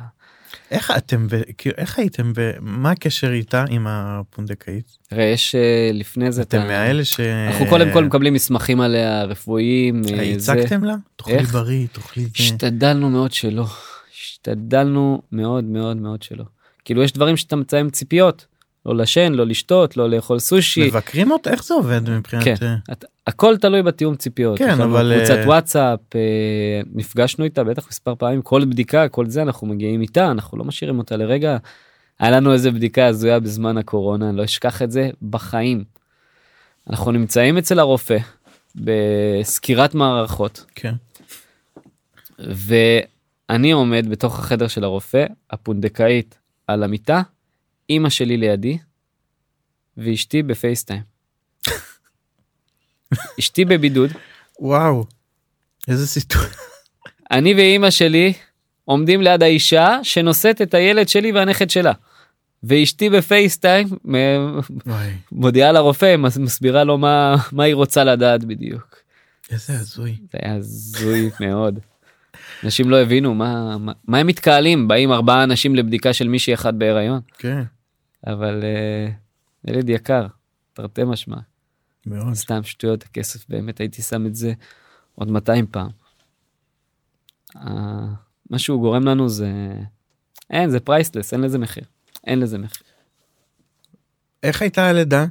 [0.71, 4.97] איך אתם, כאילו, איך הייתם, מה הקשר איתה עם הפונדקאית?
[5.09, 7.19] תראה, יש אה, לפני זה אתם מאלה ש...
[7.19, 10.01] אנחנו קודם כל מקבלים מסמכים עליה רפואיים.
[10.35, 10.95] הצגתם לה?
[11.15, 11.43] תאכלי?
[11.43, 12.27] בריא, תאכלי.
[12.39, 13.65] השתדלנו מאוד שלא.
[14.13, 16.43] השתדלנו מאוד מאוד מאוד שלא.
[16.85, 18.45] כאילו יש דברים שאתה מציין ציפיות.
[18.85, 20.87] לא לשן, לא לשתות, לא לאכול סושי.
[20.87, 21.51] מבקרים אותה?
[21.51, 22.43] איך זה עובד מבחינת...
[22.43, 22.55] כן.
[22.61, 24.57] אה, את- הכל תלוי בתיאום ציפיות.
[24.57, 26.19] כן, אבל, קבוצת אה, וואטסאפ, אה,
[26.93, 30.97] נפגשנו איתה בטח מספר פעמים, כל בדיקה, כל זה, אנחנו מגיעים איתה, אנחנו לא משאירים
[30.97, 31.57] אותה לרגע.
[32.19, 35.83] היה לנו איזה בדיקה הזויה בזמן הקורונה, אני לא אשכח את זה בחיים.
[36.89, 38.17] אנחנו נמצאים אצל הרופא
[38.75, 40.93] בסקירת מערכות, כן.
[42.39, 47.21] ואני עומד בתוך החדר של הרופא, הפונדקאית על המיטה,
[47.89, 48.77] אימא שלי לידי,
[49.97, 51.01] ואשתי בפייסטיים.
[53.39, 54.09] אשתי בבידוד,
[54.59, 55.05] וואו.
[55.87, 56.57] איזה סיטואציה.
[57.31, 58.33] אני ואימא שלי
[58.85, 61.91] עומדים ליד האישה שנושאת את הילד שלי והנכד שלה.
[62.63, 63.87] ואשתי בפייסטיים
[65.31, 68.95] מודיעה לרופא, מס- מסבירה לו מה, מה היא רוצה לדעת בדיוק.
[69.51, 70.15] איזה הזוי.
[70.31, 71.79] זה היה הזוי מאוד.
[72.63, 76.73] אנשים לא הבינו מה, מה, מה הם מתקהלים, באים ארבעה אנשים לבדיקה של מישהי אחת
[76.73, 77.63] בהיריון, כן,
[78.27, 80.27] אבל uh, ילד יקר,
[80.73, 81.37] תרתי משמע,
[82.05, 82.33] מאוד.
[82.33, 84.53] סתם שטויות, הכסף באמת הייתי שם את זה
[85.15, 85.89] עוד 200 פעם.
[87.55, 87.59] Uh,
[88.49, 89.51] מה שהוא גורם לנו זה,
[90.49, 91.83] אין, זה פרייסלס, אין לזה מחיר,
[92.27, 92.87] אין לזה מחיר.
[94.43, 95.25] איך הייתה הלידה?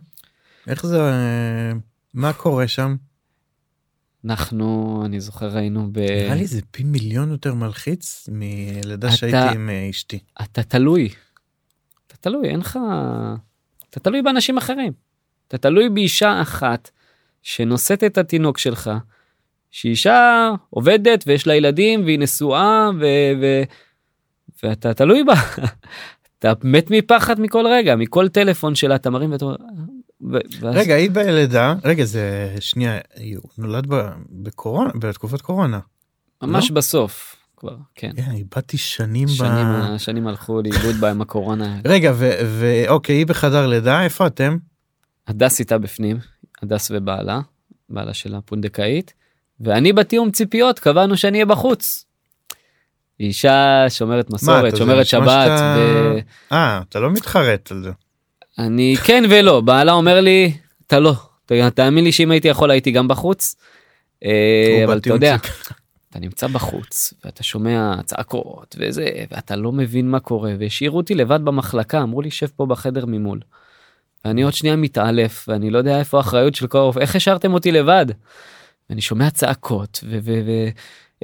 [0.66, 1.00] איך זה...
[1.00, 1.72] אה,
[2.14, 2.96] מה קורה שם?
[4.24, 5.98] אנחנו, אני זוכר, היינו ב...
[5.98, 10.18] נראה לי זה פי מיליון יותר מלחיץ מלידה אתה- שהייתי עם אה, אשתי.
[10.42, 11.08] אתה תלוי.
[12.06, 12.78] אתה תלוי, אין לך...
[13.90, 14.92] אתה תלוי באנשים אחרים.
[15.48, 16.90] אתה תלוי באישה אחת
[17.42, 18.90] שנושאת את התינוק שלך,
[19.70, 23.04] שהיא אישה עובדת ויש לה ילדים והיא נשואה ו...
[23.40, 23.62] ו...
[24.62, 25.34] ואתה תלוי בה.
[26.38, 29.56] אתה מת מפחד מכל רגע, מכל טלפון שלה, אתה מרים ואתה אומר...
[30.30, 32.98] ואז- רגע, היית בלידה, רגע, זה שנייה,
[33.58, 35.80] נולד ב- בקורונה, בתקופת קורונה.
[36.42, 36.76] ממש לא?
[36.76, 38.10] בסוף כבר, כן.
[38.16, 39.30] כן, איבדתי שנים ב...
[39.30, 41.80] שנים, השנים הלכו לאיבוד בהם הקורונה.
[41.84, 42.12] רגע,
[42.58, 44.56] ואוקיי, היא בחדר לידה, איפה אתם?
[45.28, 46.16] הדס איתה בפנים,
[46.62, 47.40] הדס ובעלה,
[47.88, 49.14] בעלה שלה פונדקאית,
[49.60, 52.04] ואני בתיאום ציפיות, קבענו שאני אהיה בחוץ.
[53.20, 56.18] אישה שומרת מסורת, זה שומרת שבת, שאתה- ו...
[56.54, 57.90] אה, אתה לא מתחרט על זה.
[58.58, 60.52] אני כן ולא, בעלה אומר לי,
[60.86, 61.14] אתה לא,
[61.74, 63.56] תאמין לי שאם הייתי יכול הייתי גם בחוץ.
[64.24, 65.36] אה, אבל אתה יודע,
[66.10, 71.44] אתה נמצא בחוץ ואתה שומע צעקות וזה ואתה לא מבין מה קורה והשאירו אותי לבד
[71.44, 73.40] במחלקה אמרו לי שב פה בחדר ממול.
[74.24, 77.72] ואני עוד שנייה מתעלף ואני לא יודע איפה האחריות של כל הרופא איך השארתם אותי
[77.72, 78.06] לבד.
[78.90, 80.68] ואני שומע צעקות ו- ו- ו-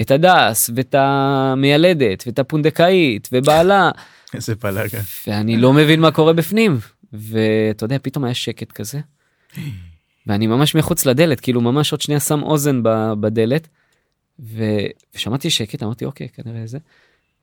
[0.00, 3.90] את הדס ואת המיילדת ואת הפונדקאית ובעלה
[4.34, 5.00] איזה בלאגן.
[5.26, 6.78] ואני לא מבין מה קורה בפנים
[7.12, 9.00] ואתה יודע פתאום היה שקט כזה.
[10.26, 12.80] ואני ממש מחוץ לדלת כאילו ממש עוד שנייה שם אוזן
[13.20, 13.68] בדלת.
[14.40, 14.64] ו...
[15.14, 16.78] ושמעתי שקט אמרתי אוקיי כנראה זה.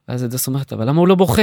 [0.07, 1.41] ואז הדס אומרת אבל למה הוא לא בוכה?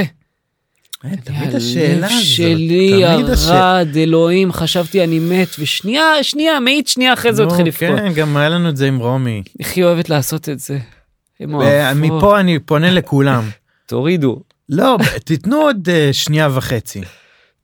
[1.05, 2.25] אה, תמיד השאלה הלב הזאת.
[2.25, 7.99] שלי ירד אלוהים חשבתי אני מת ושנייה שנייה מאית שנייה אחרי זה הוא התחיל לבכות.
[7.99, 9.43] כן, גם היה לנו את זה עם רומי.
[9.59, 10.79] איך היא אוהבת לעשות את זה.
[12.09, 12.39] אוהבות.
[12.39, 13.49] אני פונה לכולם.
[13.85, 14.41] תורידו.
[14.69, 17.01] לא, תיתנו עוד אה, שנייה וחצי.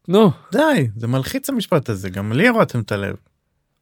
[0.10, 0.32] נו.
[0.52, 3.16] די, זה מלחיץ המשפט הזה, גם לי הורדתם את הלב.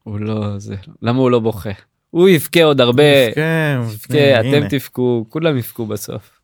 [0.04, 1.70] הוא לא זה למה הוא לא בוכה.
[2.10, 3.34] הוא יבכה עוד הרבה.
[3.36, 4.58] כן, יבכה הנה.
[4.58, 6.40] אתם תבכו כולם יבכו בסוף.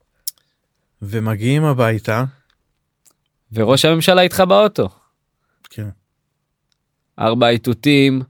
[1.01, 2.23] ומגיעים הביתה,
[3.53, 4.89] וראש הממשלה איתך באוטו.
[5.69, 5.89] כן.
[7.19, 8.21] ארבע איתותים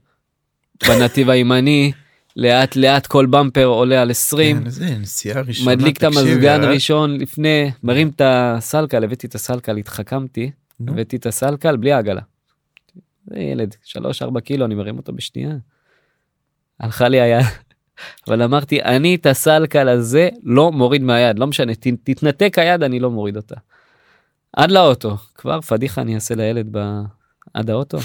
[0.88, 1.92] בנתיב הימני
[2.36, 6.70] לאט לאט כל במפר עולה על 20 כן, איזה נסיעה ראשונה, מדליק את המזגן אה?
[6.70, 10.50] ראשון לפני מרים את הסלקל הבאתי את הסלקל התחכמתי.
[10.80, 12.20] הבאתי את הסלקל בלי העגלה.
[13.26, 15.56] זה ילד 3-4 קילו אני מרים אותו בשנייה.
[16.80, 17.44] הלכה לי היד.
[18.28, 23.00] אבל אמרתי אני את הסלקל הזה לא מוריד מהיד לא משנה ת, תתנתק היד אני
[23.00, 23.54] לא מוריד אותה.
[24.52, 27.00] עד לאוטו כבר פדיחה אני אעשה לילד ב...
[27.54, 27.98] עד האוטו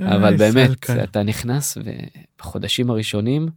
[0.00, 1.04] אבל באמת סלקל.
[1.04, 3.48] אתה נכנס ובחודשים הראשונים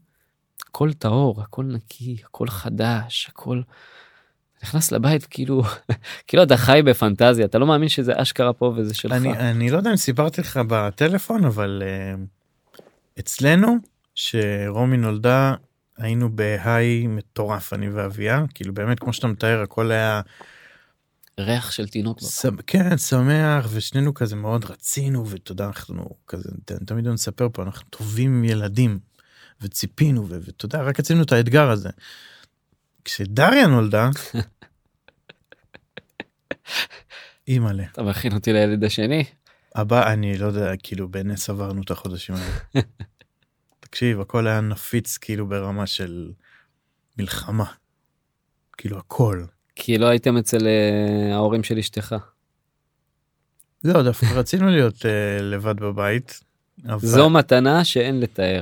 [0.70, 3.62] הכל טהור הכל נקי הכל חדש הכל.
[4.64, 5.64] נכנס לבית כאילו
[6.28, 9.12] כאילו אתה חי בפנטזיה אתה לא מאמין שזה אשכרה פה וזה שלך.
[9.12, 12.20] אני, אני לא יודע אם סיפרתי לך בטלפון, אבל uh,
[13.20, 13.78] אצלנו,
[14.16, 15.54] שרומי נולדה,
[15.98, 20.22] היינו בהיי מטורף, אני ואביה, כאילו באמת, כמו שאתה מתאר, הכל היה,
[21.40, 22.20] ריח של תינוק.
[22.22, 22.46] ס...
[22.68, 27.90] כן, שמח, ושנינו כזה מאוד רצינו, ואתה יודע, אנחנו כזה, תמיד אני מספר פה, אנחנו
[27.90, 29.00] טובים ילדים,
[29.62, 31.90] וציפינו, ואתה יודע, רק רצינו את האתגר הזה.
[33.06, 34.10] כשדריה נולדה,
[37.48, 37.84] אימא'לה.
[37.92, 39.24] אתה מכין אותי לילד השני.
[39.76, 42.86] הבא אני לא יודע כאילו בנס עברנו את החודשים האלה.
[43.80, 46.32] תקשיב הכל היה נפיץ כאילו ברמה של
[47.18, 47.66] מלחמה.
[48.78, 49.46] כאילו הכל.
[49.76, 52.16] כי לא הייתם אצל אה, ההורים של אשתך.
[53.84, 56.44] לא דווקא רצינו להיות uh, לבד בבית.
[56.86, 57.00] אבל...
[57.00, 58.62] זו מתנה שאין לתאר.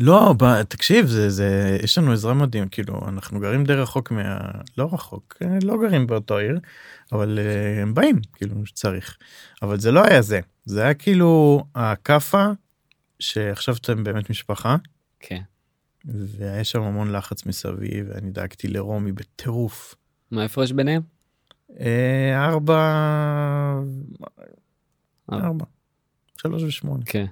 [0.00, 0.62] לא ב...
[0.62, 4.38] תקשיב זה זה יש לנו עזרה מדהים כאילו אנחנו גרים די רחוק מה
[4.78, 6.60] לא רחוק אה, לא גרים באותו עיר
[7.12, 9.18] אבל uh, הם באים כאילו שצריך
[9.62, 12.46] אבל זה לא היה זה זה היה כאילו הכאפה
[13.20, 14.76] שעכשיו אתם באמת משפחה
[15.20, 15.42] כן.
[16.04, 19.94] והיה שם המון לחץ מסביב ואני דאגתי לרומי בטירוף.
[20.30, 21.02] מה ההפרש ביניהם?
[21.80, 22.74] אה, ארבע
[25.32, 25.38] אה.
[25.38, 25.64] ארבע
[26.42, 27.04] שלוש ושמונה.
[27.06, 27.26] כן.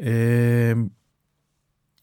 [0.00, 0.72] אה,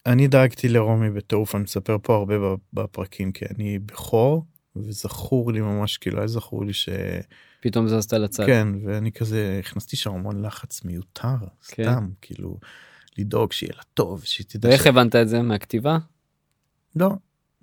[0.05, 2.33] אני דאגתי לרומי בטירוף אני מספר פה הרבה
[2.73, 7.21] בפרקים כי אני בכור וזכור לי ממש כאילו היה זכור לי שכן
[7.61, 8.45] פתאום זזת לצד.
[8.85, 11.35] ואני כזה הכנסתי שם המון לחץ מיותר
[11.67, 11.83] כן.
[11.83, 12.59] סתם כאילו
[13.17, 15.97] לדאוג שיהיה לה טוב שהיא תדע ואיך ש- הבנת את זה מהכתיבה?
[16.95, 17.09] לא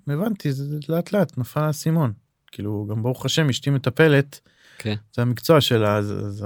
[0.07, 2.13] הבנתי זה לאט לאט נפל האסימון
[2.51, 4.39] כאילו גם ברוך השם אשתי מטפלת
[4.81, 4.95] כן.
[5.15, 6.45] זה המקצוע שלה אז, אז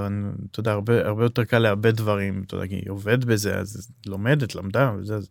[0.52, 3.88] אתה יודע הרבה הרבה יותר קל לאבד דברים אתה יודע כי היא עובדת בזה אז
[4.06, 5.30] לומדת למדה וזה אז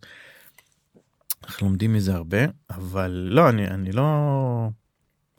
[1.44, 2.38] אנחנו לומדים מזה הרבה
[2.70, 4.05] אבל לא אני אני לא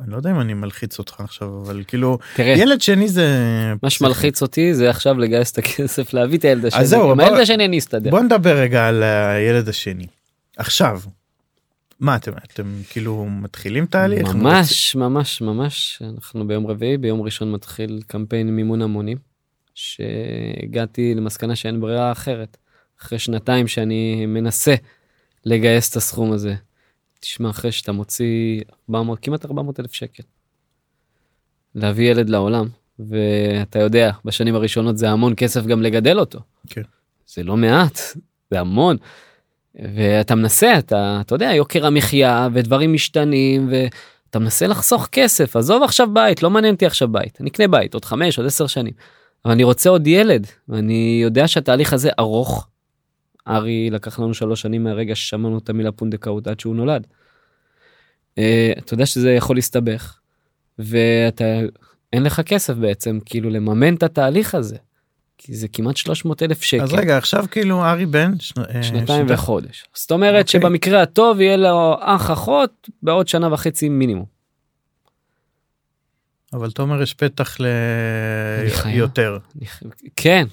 [0.01, 2.47] אני לא יודע אם אני מלחיץ אותך עכשיו אבל כאילו תראה.
[2.57, 3.27] ילד שני זה
[3.83, 6.85] מה שמלחיץ אותי זה עכשיו לגייס את הכסף להביא את הילד השני.
[6.85, 8.09] זהו, עם בוא- הילד השני אני אסתדר.
[8.11, 10.05] בוא נדבר רגע על הילד השני
[10.57, 10.99] עכשיו.
[12.03, 18.01] מה אתם אתם כאילו מתחילים תהליך ממש ממש ממש אנחנו ביום רביעי ביום ראשון מתחיל
[18.07, 19.17] קמפיין מימון המונים
[19.75, 22.57] שהגעתי למסקנה שאין ברירה אחרת
[23.01, 24.75] אחרי שנתיים שאני מנסה
[25.45, 26.55] לגייס את הסכום הזה.
[27.19, 30.23] תשמע אחרי שאתה מוציא 400 כמעט 400 אלף שקל.
[31.75, 32.67] להביא ילד לעולם
[32.99, 36.39] ואתה יודע בשנים הראשונות זה המון כסף גם לגדל אותו.
[36.69, 36.81] כן.
[37.27, 37.99] זה לא מעט
[38.51, 38.97] זה המון.
[39.75, 46.13] ואתה מנסה, אתה, אתה יודע, יוקר המחיה ודברים משתנים ואתה מנסה לחסוך כסף, עזוב עכשיו
[46.13, 48.93] בית, לא מעניין אותי עכשיו בית, אני אקנה בית עוד חמש, עוד עשר שנים.
[49.45, 52.67] אבל אני רוצה עוד ילד, ואני יודע שהתהליך הזה ארוך.
[53.47, 57.07] ארי לקח לנו שלוש שנים מהרגע ששמענו את המילה פונדקאות עד שהוא נולד.
[58.37, 60.19] אה, אתה יודע שזה יכול להסתבך,
[60.79, 61.45] ואתה,
[62.13, 64.77] אין לך כסף בעצם, כאילו לממן את התהליך הזה.
[65.37, 66.83] כי זה כמעט 300 אלף שקל.
[66.83, 69.25] אז רגע עכשיו כאילו ארי בן שנו- אה, שנתיים שנתיים.
[69.29, 69.83] וחודש.
[69.95, 70.61] זאת אומרת אוקיי.
[70.61, 74.25] שבמקרה הטוב יהיה לו אח אחות בעוד שנה וחצי מינימום.
[76.53, 77.57] אבל תומר יש פתח.
[78.85, 79.37] ליותר.
[79.55, 79.67] אני
[80.15, 80.45] כן,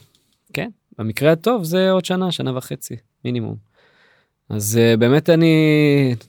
[0.52, 3.56] כן, במקרה הטוב זה עוד שנה, שנה וחצי מינימום.
[4.48, 5.54] אז uh, באמת אני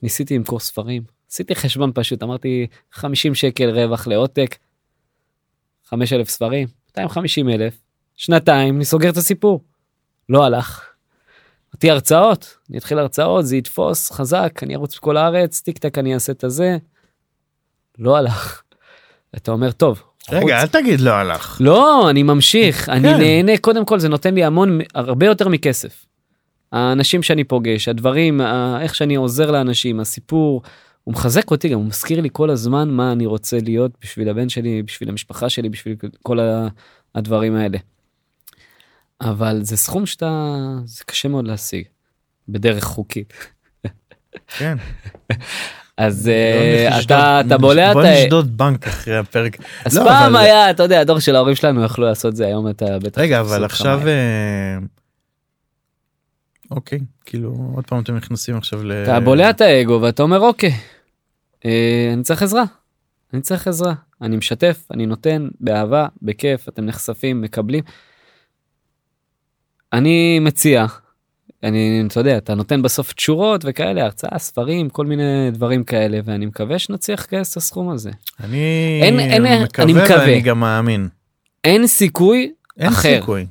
[0.03, 4.57] ניסיתי למכור ספרים, עשיתי חשבון פשוט, אמרתי 50 שקל רווח לעותק,
[5.85, 7.77] 5,000 ספרים, 250 אלף,
[8.21, 9.61] שנתיים, אני סוגר את הסיפור.
[10.29, 10.85] לא הלך.
[11.73, 16.13] אותי הרצאות, אני אתחיל הרצאות, זה יתפוס חזק, אני ארוץ בכל הארץ, טיק טק אני
[16.13, 16.77] אעשה את הזה.
[17.99, 18.61] לא הלך.
[19.35, 20.03] אתה אומר, טוב.
[20.31, 21.57] רגע אל תגיד לא הלך.
[21.59, 23.17] לא, אני ממשיך, אני כן.
[23.17, 26.05] נהנה, קודם כל זה נותן לי המון, הרבה יותר מכסף.
[26.71, 28.41] האנשים שאני פוגש, הדברים,
[28.81, 30.61] איך שאני עוזר לאנשים, הסיפור,
[31.03, 34.49] הוא מחזק אותי גם, הוא מזכיר לי כל הזמן מה אני רוצה להיות בשביל הבן
[34.49, 36.39] שלי, בשביל המשפחה שלי, בשביל כל
[37.15, 37.77] הדברים האלה.
[39.21, 40.55] אבל זה סכום שאתה,
[40.85, 41.83] זה קשה מאוד להשיג,
[42.49, 43.33] בדרך חוקית.
[44.57, 44.77] כן.
[45.97, 48.23] אז אה, אתה, אתה בולע את בוא ה...
[48.23, 49.57] נשדוד בנק אחרי הפרק.
[49.85, 52.99] אז לא, פעם היה, אתה יודע, הדור של ההורים שלנו יכלו לעשות זה, היום אתה
[52.99, 53.21] בטח...
[53.21, 54.01] רגע אבל עכשיו.
[54.07, 54.77] אה,
[56.71, 58.91] אוקיי כאילו עוד פעם אתם נכנסים עכשיו ל...
[58.91, 60.73] אתה בולע את האגו ואתה אומר אוקיי,
[61.65, 62.63] אה, אני צריך עזרה,
[63.33, 67.83] אני צריך עזרה, אני משתף, אני נותן באהבה, בכיף, אתם נחשפים, מקבלים.
[69.93, 70.85] אני מציע,
[71.63, 76.45] אני, אתה יודע, אתה נותן בסוף תשורות וכאלה, הרצאה, ספרים, כל מיני דברים כאלה, ואני
[76.45, 78.11] מקווה שנצליח לגייס את הסכום הזה.
[78.43, 78.57] אני
[79.03, 80.19] אין- אין- אני מקווה מקווה.
[80.19, 81.07] ואני גם מאמין.
[81.63, 83.15] אין סיכוי אין אחר.
[83.19, 83.45] סיכוי.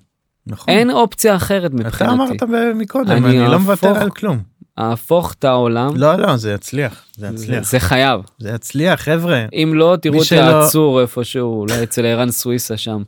[0.47, 0.75] נכון.
[0.75, 2.15] אין אופציה אחרת אתה מבחינתי.
[2.15, 4.39] אמרת ב- מקודם אני אני לא מוותר על כלום.
[4.79, 8.21] אהפוך את העולם, לא לא זה יצליח זה זה, יצליח זה חייב.
[8.39, 9.45] זה יצליח חבר'ה.
[9.53, 13.03] אם לא, תראו אותי שלא- עצור איפשהו, אולי אצל ערן סוויסה שם,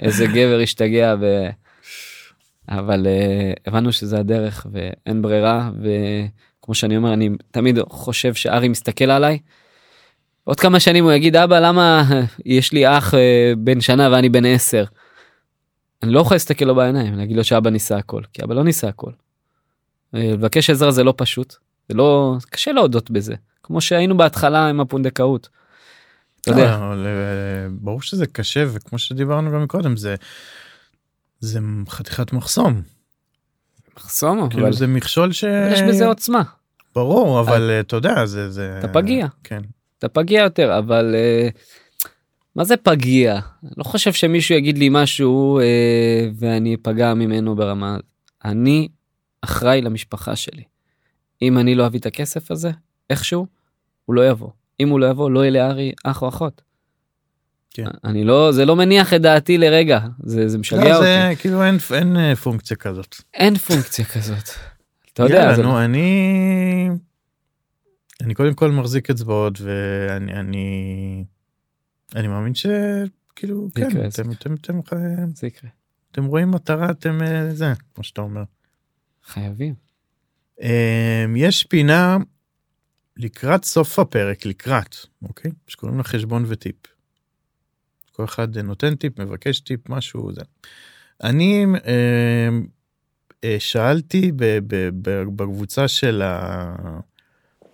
[0.00, 1.48] איזה גבר השתגע ו...
[2.68, 9.10] אבל uh, הבנו שזה הדרך ואין ברירה, וכמו שאני אומר, אני תמיד חושב שארי מסתכל
[9.10, 9.38] עליי.
[10.44, 12.04] עוד כמה שנים הוא יגיד, אבא, למה
[12.44, 13.16] יש לי אח uh,
[13.58, 14.84] בן שנה ואני בן עשר?
[16.02, 18.88] אני לא יכול להסתכל לו בעיניים, להגיד לו שאבא ניסה הכל, כי אבא לא ניסה
[18.88, 19.10] הכל.
[20.14, 21.54] אה, לבקש עזרה זה לא פשוט,
[21.88, 25.48] זה לא, קשה להודות בזה, כמו שהיינו בהתחלה עם הפונדקאות.
[26.40, 30.14] אתה יודע, לא, ברור שזה קשה וכמו שדיברנו גם מקודם זה
[31.40, 31.58] זה
[31.88, 32.82] חתיכת מחסום
[33.96, 35.44] מחסום, כאילו אבל זה מכשול ש...
[35.72, 36.42] יש בזה עוצמה,
[36.94, 39.26] ברור אבל אה, אתה יודע זה זה אתה פגיע.
[39.44, 39.60] כן
[39.98, 41.48] אתה פגיע יותר, אבל אה,
[42.56, 43.40] מה זה פגיע?
[43.76, 47.96] לא חושב שמישהו יגיד לי משהו אה, ואני אפגע ממנו ברמה,
[48.44, 48.88] אני
[49.40, 50.62] אחראי למשפחה שלי.
[51.42, 52.70] אם אני לא אביא את הכסף הזה,
[53.10, 53.46] איכשהו,
[54.04, 54.50] הוא לא יבוא.
[54.80, 56.62] אם הוא לא יבוא, לא יהיה לארי אח או אחות.
[57.70, 57.84] כן.
[58.04, 61.04] אני לא, זה לא מניח את דעתי לרגע, זה, זה משגע לא, אותי.
[61.04, 63.16] זה כאילו אין אין אה, פונקציה כזאת.
[63.34, 64.48] אין פונקציה כזאת.
[65.12, 65.62] אתה יודע, יאללה, זה...
[65.62, 66.90] נו אני
[68.20, 71.24] אני קודם כל מחזיק אצבעות ואני אני
[72.16, 74.80] אני מאמין שכאילו כן יקרה, אתם אתם אתם
[75.34, 75.70] זה יקרה.
[76.12, 78.42] אתם רואים מטרה אתם אה, זה כמו שאתה אומר.
[79.24, 79.74] חייבים.
[80.60, 82.16] אמ, יש פינה
[83.16, 86.76] לקראת סוף הפרק לקראת אוקיי שקוראים לה חשבון וטיפ.
[88.18, 90.40] כל אחד נותן טיפ מבקש טיפ משהו זה.
[91.24, 92.66] אני אמ,
[93.44, 94.32] אה, שאלתי
[95.36, 96.22] בקבוצה של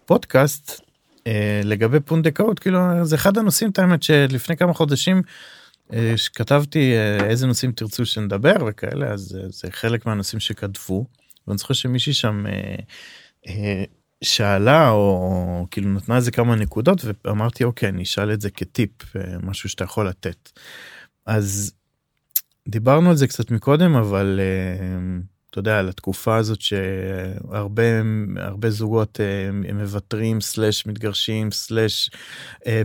[0.04, 0.80] הפודקאסט
[1.26, 5.22] אה, לגבי פונדקאות כאילו זה אחד הנושאים את האמת שלפני כמה חודשים
[5.92, 11.06] אה, שכתבתי אה, איזה נושאים תרצו שנדבר וכאלה אז אה, זה חלק מהנושאים שכתבו.
[11.46, 12.76] ואני זוכר שמישהי שם אה,
[13.48, 13.84] אה,
[14.24, 19.36] שאלה או כאילו נתנה איזה כמה נקודות ואמרתי אוקיי אני אשאל את זה כטיפ אה,
[19.42, 20.50] משהו שאתה יכול לתת.
[21.26, 21.72] אז
[22.68, 25.20] דיברנו על זה קצת מקודם אבל אה,
[25.50, 27.82] אתה יודע על התקופה הזאת שהרבה
[28.36, 32.10] הרבה זוגות אה, מוותרים סלאש מתגרשים סלאש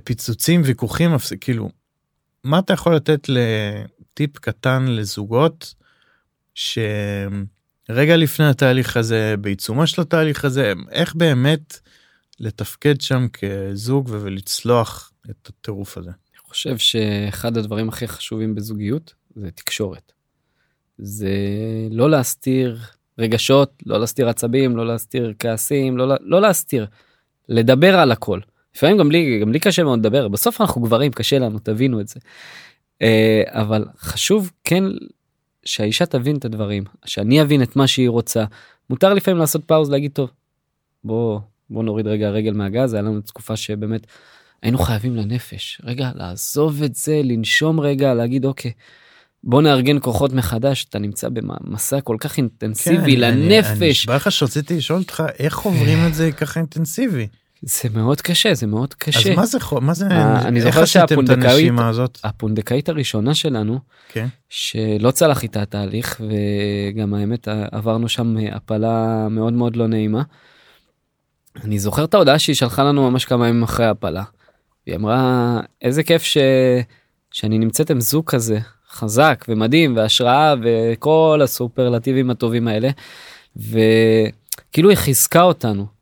[0.04, 1.12] פיצוצים ויכוחים
[1.42, 1.70] כאילו
[2.44, 5.74] מה אתה יכול לתת לטיפ קטן לזוגות
[7.92, 11.80] שרגע לפני התהליך הזה בעיצומו של התהליך הזה איך באמת
[12.40, 16.10] לתפקד שם כזוג ולצלוח את הטירוף הזה.
[16.10, 20.12] אני חושב שאחד הדברים הכי חשובים בזוגיות זה תקשורת.
[20.98, 21.30] זה
[21.92, 22.78] לא להסתיר
[23.20, 26.86] רגשות, לא להסתיר עצבים, לא להסתיר כעסים, לא, לא להסתיר,
[27.50, 28.40] לדבר על הכל.
[28.76, 32.08] לפעמים גם לי, גם לי קשה מאוד לדבר, בסוף אנחנו גברים, קשה לנו, תבינו את
[32.08, 32.20] זה.
[33.02, 34.84] אה, אבל חשוב כן
[35.66, 38.44] שהאישה תבין את הדברים, שאני אבין את מה שהיא רוצה.
[38.90, 40.30] מותר לפעמים לעשות פאוז, להגיד טוב,
[41.04, 41.40] בוא,
[41.70, 44.08] בוא נוריד רגע רגל מהגז, היה לנו תקופה שבאמת
[44.62, 45.82] היינו חייבים לנפש.
[45.84, 48.72] רגע, לעזוב את זה, לנשום רגע, להגיד אוקיי.
[49.44, 53.82] בוא נארגן כוחות מחדש אתה נמצא במסע כל כך אינטנסיבי כן, לנפש.
[53.82, 57.28] אני, נשבע לך שרציתי לשאול אותך איך עוברים את זה ככה אינטנסיבי.
[57.62, 59.32] זה מאוד קשה זה מאוד קשה.
[59.32, 61.74] אז מה זה מה זה אה, אני זוכר שהפונדקאית
[62.24, 63.80] הפונדקאית הראשונה שלנו
[64.10, 64.28] כן.
[64.50, 70.22] שלא צלח איתה תהליך וגם האמת עברנו שם הפלה מאוד מאוד לא נעימה.
[71.64, 74.24] אני זוכר את ההודעה שהיא שלחה לנו ממש כמה ימים אחרי הפלה.
[74.86, 76.38] היא אמרה איזה כיף ש...
[77.32, 78.60] שאני נמצאת עם זוג כזה
[78.92, 82.90] חזק ומדהים והשראה וכל הסופרלטיבים הטובים האלה.
[83.56, 85.99] וכאילו היא חיזקה אותנו.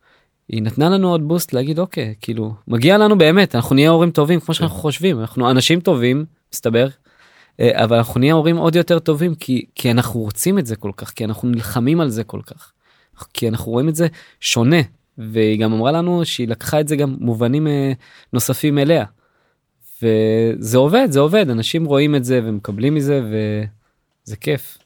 [0.50, 4.40] היא נתנה לנו עוד בוסט להגיד אוקיי כאילו מגיע לנו באמת אנחנו נהיה הורים טובים
[4.40, 6.88] כמו שאנחנו חושבים אנחנו אנשים טובים מסתבר.
[7.60, 10.92] אה, אבל אנחנו נהיה הורים עוד יותר טובים כי כי אנחנו רוצים את זה כל
[10.98, 12.72] כך כי אנחנו נלחמים על זה כל כך.
[13.34, 14.08] כי אנחנו רואים את זה
[14.40, 14.82] שונה
[15.18, 17.92] והיא גם אמרה לנו שהיא לקחה את זה גם מובנים אה,
[18.34, 19.06] נוספים אליה.
[20.02, 24.78] וזה עובד זה עובד אנשים רואים את זה ומקבלים מזה וזה כיף.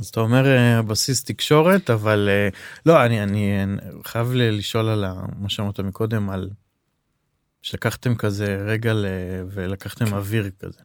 [0.00, 2.48] אז אתה אומר אה, בסיס תקשורת אבל אה,
[2.86, 3.66] לא אני אני
[4.04, 5.04] חייב לשאול על
[5.38, 6.50] מה שאמרת מקודם על
[7.62, 8.94] שלקחתם כזה רגע
[9.50, 10.14] ולקחתם כן.
[10.14, 10.80] אוויר כזה.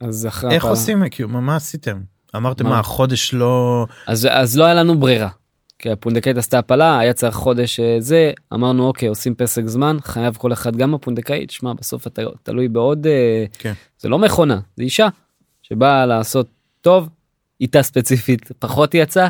[0.00, 0.70] אז אחרי איך הפעם...
[0.70, 2.00] עושים כאילו מה עשיתם
[2.36, 5.28] אמרתם מה, מה חודש לא אז אז לא היה לנו ברירה.
[5.78, 10.36] כי הפונדקאית עשתה הפלה היה צריך חודש אה, זה אמרנו אוקיי עושים פסק זמן חייב
[10.36, 13.06] כל אחד גם הפונדקאית שמע בסוף אתה תלוי בעוד
[13.58, 13.72] כן.
[13.98, 15.08] זה לא מכונה זה אישה
[15.62, 16.48] שבאה לעשות
[16.80, 17.08] טוב
[17.60, 19.28] איתה ספציפית פחות יצא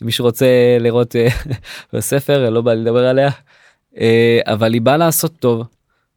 [0.00, 0.46] מי שרוצה
[0.80, 1.28] לראות אה,
[1.92, 3.30] בספר לא בא לי לדבר עליה
[3.96, 5.66] אה, אבל היא באה לעשות טוב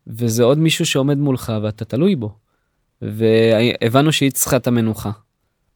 [0.08, 2.36] וזה עוד מישהו שעומד מולך ואתה תלוי בו.
[3.02, 5.12] והבנו שהיא צריכה את המנוחה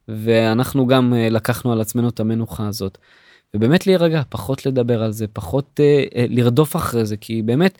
[0.08, 2.98] ואנחנו גם אה, לקחנו על עצמנו את המנוחה הזאת.
[3.54, 5.80] ובאמת להירגע פחות לדבר על זה פחות
[6.30, 7.78] לרדוף אחרי זה כי באמת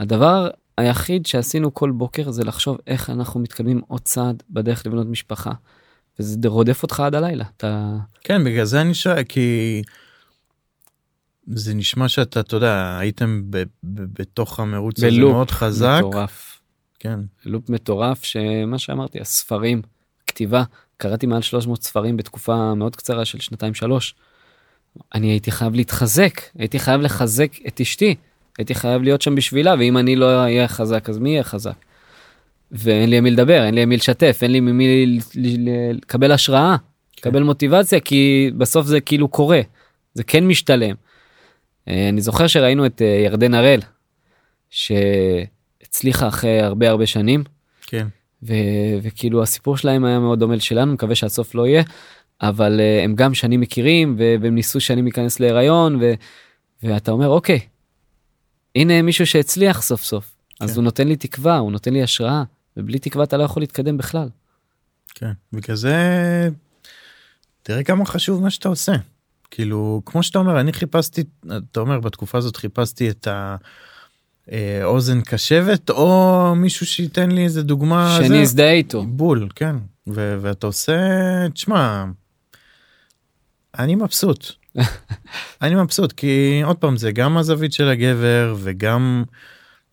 [0.00, 5.52] הדבר היחיד שעשינו כל בוקר זה לחשוב איך אנחנו מתקדמים עוד צעד בדרך לבנות משפחה.
[6.18, 9.82] וזה רודף אותך עד הלילה אתה כן בגלל זה אני שואל כי
[11.52, 13.62] זה נשמע שאתה אתה יודע הייתם ב, ב,
[14.20, 15.98] בתוך המרוץ הזה מאוד חזק.
[15.98, 16.60] מטורף.
[16.98, 17.20] כן.
[17.44, 19.82] לופ מטורף שמה שאמרתי הספרים
[20.26, 20.62] כתיבה
[20.96, 24.14] קראתי מעל 300 ספרים בתקופה מאוד קצרה של שנתיים שלוש.
[25.14, 28.14] אני הייתי חייב להתחזק הייתי חייב לחזק את אשתי
[28.58, 31.76] הייתי חייב להיות שם בשבילה ואם אני לא אהיה חזק אז מי יהיה חזק.
[32.72, 35.18] ואין לי מי לדבר אין לי מי לשתף אין לי ממי
[35.92, 37.20] לקבל השראה כן.
[37.20, 39.60] לקבל מוטיבציה כי בסוף זה כאילו קורה
[40.14, 40.94] זה כן משתלם.
[41.88, 43.80] אה, אני זוכר שראינו את אה, ירדן הראל
[44.70, 47.44] שהצליחה אחרי הרבה הרבה שנים.
[47.86, 48.06] כן.
[48.42, 51.82] ו- וכאילו הסיפור שלהם היה מאוד דומה לשלנו מקווה שהסוף לא יהיה
[52.42, 56.14] אבל uh, הם גם שנים מכירים ו- והם ניסו שנים להיכנס להיריון ו-
[56.82, 57.60] ואתה אומר אוקיי
[58.74, 60.64] הנה מישהו שהצליח סוף סוף כן.
[60.64, 62.42] אז הוא נותן לי תקווה הוא נותן לי השראה
[62.78, 64.28] ובלי תקווה אתה לא יכול להתקדם בכלל.
[65.14, 65.94] כן, בגלל זה
[67.62, 68.92] תראה כמה חשוב מה שאתה עושה.
[69.50, 71.24] כאילו כמו שאתה אומר אני חיפשתי
[71.72, 73.28] אתה אומר בתקופה הזאת חיפשתי את
[74.48, 79.76] האוזן קשבת או מישהו שייתן לי איזה דוגמה שאני אזדהה איתו בול כן
[80.06, 80.96] ו- ואתה עושה
[81.54, 82.04] תשמע
[83.78, 84.52] אני מבסוט
[85.62, 89.24] אני מבסוט כי עוד פעם זה גם הזווית של הגבר וגם.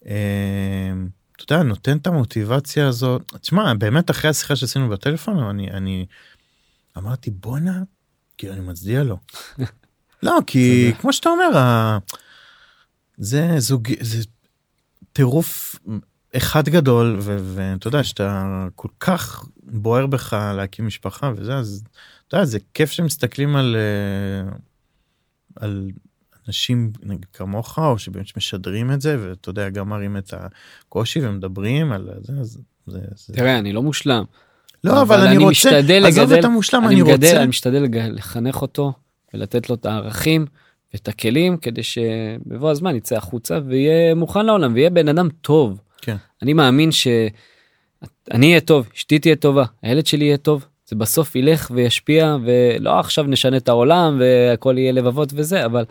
[0.08, 0.14] אה,
[1.36, 3.34] אתה יודע, נותן את המוטיבציה הזאת.
[3.42, 6.06] תשמע, באמת אחרי השיחה שעשינו בטלפון, אני, אני
[6.98, 7.84] אמרתי, בואנה,
[8.38, 9.18] כאילו אני מצדיע לו.
[10.24, 11.50] לא, כי כמו שאתה אומר,
[13.18, 14.24] זה זוג, זה
[15.14, 15.76] טירוף
[16.38, 21.84] אחד גדול, ואתה יודע שאתה כל כך בוער בך להקים משפחה וזה, אז
[22.28, 24.52] אתה יודע, זה כיף שמסתכלים על, אה,
[25.56, 25.92] על
[26.48, 26.92] אנשים
[27.34, 32.34] כמוך או שבאמת משדרים את זה ואתה יודע גם מראים את הקושי ומדברים על זה
[32.40, 33.34] אז זה, זה...
[33.34, 34.24] תראה אני לא מושלם.
[34.84, 37.38] לא אבל, אבל אני, אני רוצה משתדל עזוב לגדל, את המושלם אני, אני מגדל, רוצה
[37.38, 38.94] אני משתדל לחנך אותו
[39.34, 40.46] ולתת לו את הערכים
[40.94, 45.80] ואת הכלים כדי שבבוא הזמן יצא החוצה ויהיה מוכן לעולם ויהיה בן אדם טוב.
[46.02, 46.16] כן.
[46.42, 51.72] אני מאמין שאני אהיה טוב אשתי תהיה טובה הילד שלי יהיה טוב זה בסוף ילך
[51.76, 55.86] וישפיע ולא עכשיו נשנה את העולם והכל יהיה לבבות וזה אבל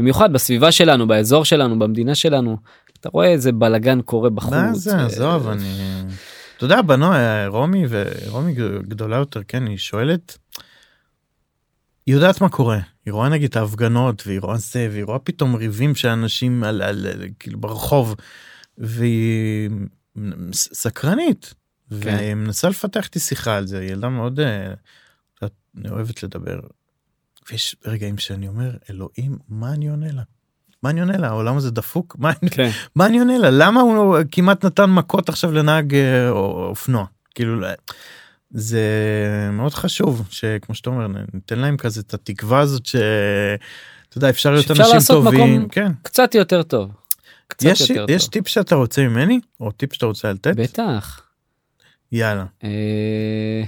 [0.00, 2.56] במיוחד בסביבה שלנו באזור שלנו במדינה שלנו
[3.00, 4.52] אתה רואה איזה בלאגן קורה בחוץ.
[4.52, 4.96] מה זה.
[5.04, 5.74] עזוב אני.
[6.56, 7.06] אתה יודע בנו
[7.46, 8.54] רומי ורומי
[8.88, 10.38] גדולה יותר כן היא שואלת.
[12.06, 15.54] היא יודעת מה קורה היא רואה נגיד את ההפגנות והיא רואה זה והיא רואה פתאום
[15.54, 18.14] ריבים של אנשים על, על, על כאילו ברחוב
[18.78, 19.70] והיא
[20.52, 21.54] סקרנית
[21.90, 21.96] כן.
[21.96, 24.74] והיא מנסה לפתח איתי שיחה על זה ילדה מאוד אה,
[25.90, 26.60] אוהבת לדבר.
[27.50, 30.22] ויש רגעים שאני אומר אלוהים מה אני עונה לה.
[30.82, 32.70] מה אני עונה לה העולם הזה דפוק מה כן.
[32.94, 37.66] מה אני עונה לה למה הוא כמעט נתן מכות עכשיו לנהג אה, או- אופנוע כאילו
[38.50, 38.80] זה
[39.52, 44.66] מאוד חשוב שכמו שאתה אומר ניתן להם כזה את התקווה הזאת שאתה יודע אפשר להיות
[44.66, 46.90] שאפשר אנשים לעשות טובים מקום כן קצת יותר טוב.
[47.46, 48.32] קצת יש יותר יש טוב.
[48.32, 51.20] טיפ שאתה רוצה ממני או טיפ שאתה רוצה לתת בטח.
[52.12, 53.62] יאללה אה,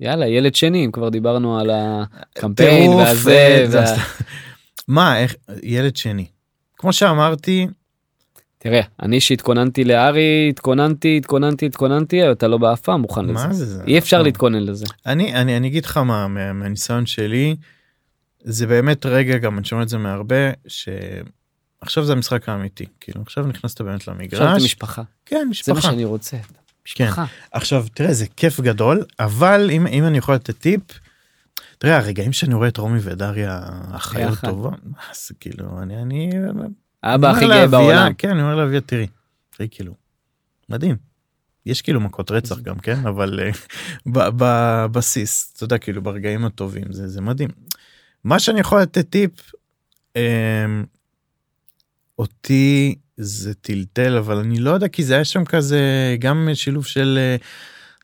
[0.00, 3.64] יאללה ילד שני אם כבר דיברנו על הקמפיין והזה.
[3.68, 3.96] זה וה-
[4.88, 6.26] מה איך ילד שני
[6.78, 7.66] כמו שאמרתי
[8.58, 13.32] תראה אני שהתכוננתי לארי התכוננתי התכוננתי התכוננתי אתה לא באף פעם מוכן לזה.
[13.32, 14.26] מה זה זה אי אפשר נכון.
[14.26, 14.86] להתכונן לזה.
[15.06, 17.56] אני אני אני אגיד לך מה מה- מהניסיון שלי
[18.40, 23.46] זה באמת רגע גם אני שומע את זה מהרבה שעכשיו זה המשחק האמיתי כאילו עכשיו
[23.46, 25.02] נכנסת באמת עכשיו למגרש אתה משפחה.
[25.26, 26.36] כן זה מה משפחה שאני רוצה.
[26.88, 27.24] משפחה.
[27.52, 30.82] עכשיו תראה זה כיף גדול אבל אם אם אני יכול לתת טיפ.
[31.78, 33.60] תראה הרגעים שאני רואה את רומי ודריה
[33.92, 34.38] אחיות.
[34.38, 34.70] טובה
[35.28, 36.30] זה כאילו אני אני
[37.04, 38.14] אבא הכי גאה בעולם.
[38.14, 39.06] כן אני אומר לאביה תראי.
[39.50, 39.94] תראי כאילו.
[40.68, 40.96] מדהים.
[41.66, 43.50] יש כאילו מכות רצח גם כן אבל אה,
[44.30, 47.48] בבסיס אתה יודע כאילו ברגעים הטובים זה זה מדהים.
[48.24, 49.30] מה שאני יכול לתת טיפ.
[50.16, 50.84] אמ,
[52.18, 55.80] אותי זה טלטל אבל אני לא יודע כי זה היה שם כזה
[56.18, 57.36] גם שילוב של אה,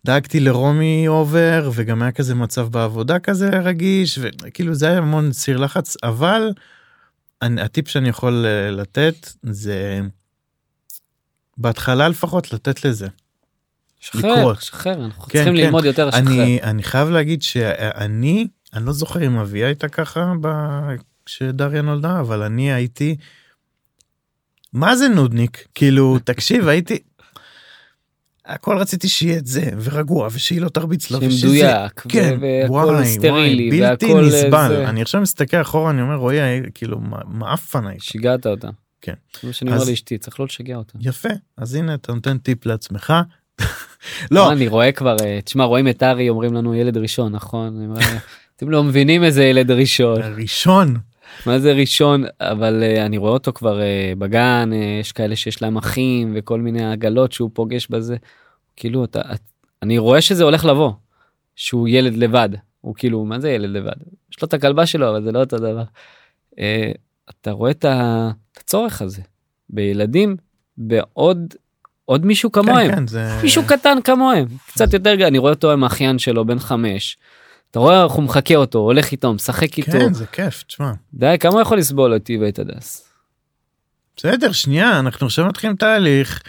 [0.05, 5.57] דאגתי לרומי over וגם היה כזה מצב בעבודה כזה רגיש וכאילו זה היה המון סיר
[5.57, 6.53] לחץ אבל
[7.43, 10.01] אני, הטיפ שאני יכול אה, לתת זה
[11.59, 13.09] בהתחלה לפחות לתת לזה.
[14.01, 14.63] שחרר, לקרות.
[14.63, 15.61] שחרר, אנחנו כן, צריכים כן.
[15.61, 16.23] ללמוד יותר לשחרר.
[16.23, 20.49] אני אני חייב להגיד שאני אני לא זוכר אם אביה הייתה ככה ב...
[21.27, 23.17] כשדריה נולדה אבל אני הייתי.
[24.75, 26.99] מה זה נודניק כאילו תקשיב הייתי.
[28.47, 31.19] הכל רציתי שיהיה את זה ורגוע ושהיא לא תרביץ לו.
[31.21, 34.69] ושזה- שמדויק, כן, והכל סטרילי, וואי, בלתי והכל נסבל.
[34.69, 34.89] זה.
[34.89, 36.39] אני עכשיו מסתכל אחורה אני אומר רועי
[36.75, 38.03] כאילו מעפן היית.
[38.03, 38.69] שיגעת אותה.
[39.01, 39.13] כן.
[39.43, 40.99] זה מה שאני אומר אז- לאשתי, צריך לא לשגע אותה.
[41.01, 43.13] יפה אז הנה אתה נותן טיפ לעצמך.
[44.31, 47.85] לא אני רואה כבר, אה, תשמע, רואים את ארי, אומרים לנו ילד ראשון, נכון?
[47.87, 48.01] אומר,
[48.57, 50.21] אתם לא מבינים איזה ילד ראשון.
[50.37, 50.97] ראשון
[51.47, 52.25] מה זה ראשון?
[52.41, 56.61] אבל אה, אני רואה אותו כבר אה, בגן, אה, יש כאלה שיש להם אחים וכל
[56.61, 58.17] מיני עגלות שהוא פוגש בזה.
[58.77, 59.41] כאילו, אתה, את-
[59.83, 60.93] אני רואה שזה הולך לבוא,
[61.57, 62.49] שהוא ילד לבד.
[62.81, 63.97] הוא כאילו, מה זה ילד לבד?
[64.33, 65.85] יש לו את הכלבה שלו, אבל זה לא אותו דבר.
[66.59, 66.93] אה,
[67.31, 69.23] אתה רואה את הצורך הזה
[69.71, 70.37] בילדים,
[70.77, 71.55] בעוד
[72.05, 72.89] עוד מישהו כמוהם.
[72.91, 73.39] כן, כן, זה...
[73.43, 77.17] מישהו קטן כמוהם קצת יותר אני רואה אותו עם האחיין שלו בן חמש.
[77.75, 80.93] אתה רואה איך הוא מחקה אותו הולך איתו משחק איתו כן זה כיף תשמע.
[81.15, 83.13] די כמה יכול לסבול אותי ואת הדס.
[84.17, 86.43] בסדר שנייה אנחנו עכשיו מתחילים תהליך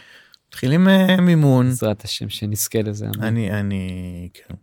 [0.47, 3.05] מתחילים אה, מימון בעזרת השם שנזכה לזה.
[3.05, 3.23] אמן.
[3.23, 4.53] אני אני כן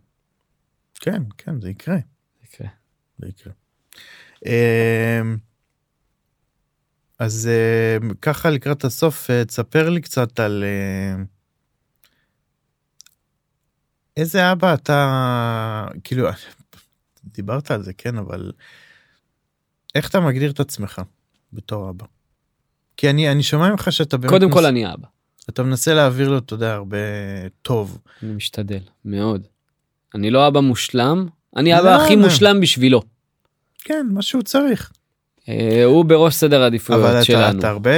[0.99, 1.97] כן כן זה יקרה
[2.43, 2.67] יקרה.
[3.17, 3.53] זה יקרה.
[4.45, 5.37] אמ,
[7.19, 10.63] אז אה, ככה לקראת הסוף אה, תספר לי קצת על
[14.17, 16.27] איזה אבא אתה כאילו
[17.23, 18.51] דיברת על זה כן אבל
[19.95, 21.01] איך אתה מגדיר את עצמך
[21.53, 22.05] בתור אבא.
[22.97, 25.07] כי אני אני שומע ממך שאתה באמת קודם מנס- כל אני אבא.
[25.49, 26.97] אתה מנסה להעביר לו אתה יודע הרבה
[27.61, 27.97] טוב.
[28.23, 29.47] אני משתדל מאוד.
[30.15, 32.21] אני לא אבא מושלם אני לא, אבא הכי לא.
[32.21, 33.01] מושלם בשבילו.
[33.79, 34.91] כן מה שהוא צריך.
[35.49, 37.91] אה, הוא בראש סדר אבל העדיפויות שלנו אתה הרבה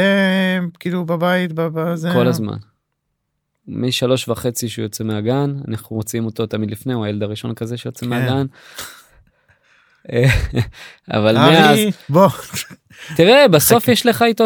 [0.80, 2.57] כאילו בבית בזה כל הזמן.
[3.68, 8.05] משלוש וחצי שהוא יוצא מהגן אנחנו מוציאים אותו תמיד לפני הוא הילד הראשון כזה שיוצא
[8.05, 8.09] כן.
[8.09, 8.45] מהגן.
[10.11, 10.26] אה,
[11.18, 12.30] אבל מאז בוא
[13.16, 14.45] תראה בסוף יש לך איתו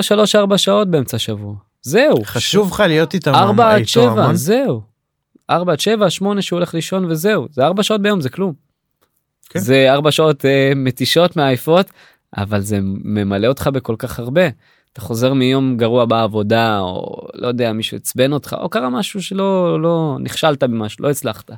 [0.53, 4.35] 3-4 שעות באמצע השבוע זהו חשוב לך להיות איתם 4 עד איתו 7 המון.
[4.35, 4.81] זהו.
[5.49, 8.53] 4 עד 7 8 שהוא הולך לישון וזהו זה 4 שעות ביום זה כלום.
[9.49, 9.59] כן.
[9.59, 11.91] זה 4 שעות אה, מתישות מעייפות
[12.37, 14.41] אבל זה ממלא אותך בכל כך הרבה.
[14.93, 19.81] אתה חוזר מיום גרוע בעבודה או לא יודע מישהו עצבן אותך או קרה משהו שלא
[19.81, 21.51] לא נכשלת במשהו לא הצלחת.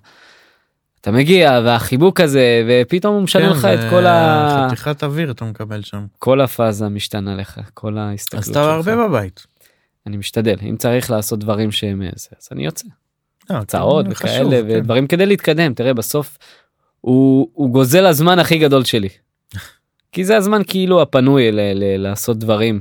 [1.01, 4.65] אתה מגיע והחיבוק הזה ופתאום הוא משנה כן, לך את כל ה...
[4.67, 8.57] חתיכת אוויר אתה מקבל שם כל הפאזה משתנה לך כל ההסתכלות אז שלך.
[8.57, 9.45] אתה הרבה בבית.
[10.07, 12.87] אני משתדל אם צריך לעשות דברים שהם איזה אז אני יוצא.
[13.51, 14.65] אה, הרצאות כן, וכאלה חשוב, כן.
[14.67, 16.37] ודברים כדי להתקדם תראה בסוף
[17.01, 19.09] הוא, הוא גוזל הזמן הכי גדול שלי.
[20.11, 22.79] כי זה הזמן כאילו הפנוי ל- ל- לעשות דברים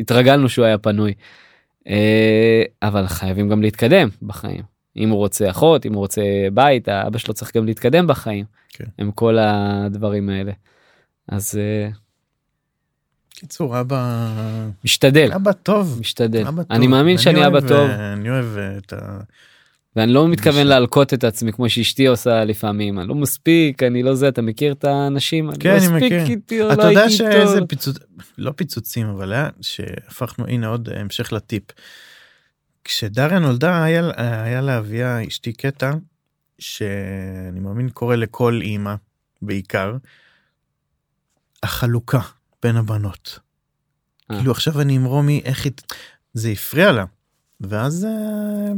[0.00, 1.14] התרגלנו שהוא היה פנוי.
[1.88, 4.62] אה, אבל חייבים גם להתקדם בחיים
[4.96, 6.22] אם הוא רוצה אחות אם הוא רוצה
[6.54, 8.84] בית האבא שלו צריך גם להתקדם בחיים כן.
[8.98, 10.52] עם כל הדברים האלה.
[11.28, 11.88] אז אה,
[13.30, 14.28] קיצור אבא
[14.84, 15.98] משתדל, אבא טוב.
[16.00, 16.46] משתדל.
[16.46, 16.72] אבא טוב.
[16.72, 18.46] אני מאמין ואני שאני אבא אוהב, טוב, אה, אני אוהב
[18.78, 19.20] את ה...
[19.96, 20.66] ואני לא מתכוון.
[20.66, 22.98] להלקות את עצמי כמו שאשתי עושה לפעמים.
[22.98, 25.50] אני לא מספיק, אני לא זה, אתה מכיר את האנשים?
[25.60, 26.26] כן, לא אני מספיק מכיר.
[26.26, 27.68] איתי, או אתה לא יודע הייתי שאיזה טוב.
[27.68, 27.96] פיצוץ...
[28.38, 31.62] לא פיצוצים אבל היה שהפכנו הנה עוד המשך לטיפ.
[32.84, 35.92] כשדריה נולדה היה, היה לאביה אשתי קטע
[36.58, 38.94] שאני מאמין קורה לכל אימא
[39.42, 39.96] בעיקר.
[41.62, 42.20] החלוקה
[42.62, 43.38] בין הבנות.
[44.30, 44.36] אה.
[44.36, 45.72] כאילו עכשיו אני עם רומי איך היא
[46.34, 47.04] זה הפריע לה.
[47.60, 48.72] ואז אה,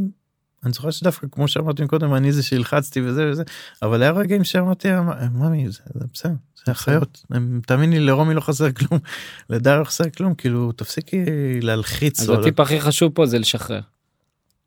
[0.65, 3.43] אני זוכר שדווקא כמו שאמרתי קודם אני זה שהלחצתי וזה וזה
[3.83, 5.01] אבל היה רגעים שאמרתי לה,
[5.35, 6.33] ממי זה, זה בסדר
[6.67, 9.01] זה החיות הם- תאמיני לי לרומי לא חסר כלום
[9.51, 11.25] לדריה לא חסר כלום כאילו תפסיקי
[11.63, 13.81] להלחיץ אז הטיפ הכי חשוב פה זה לשחרר.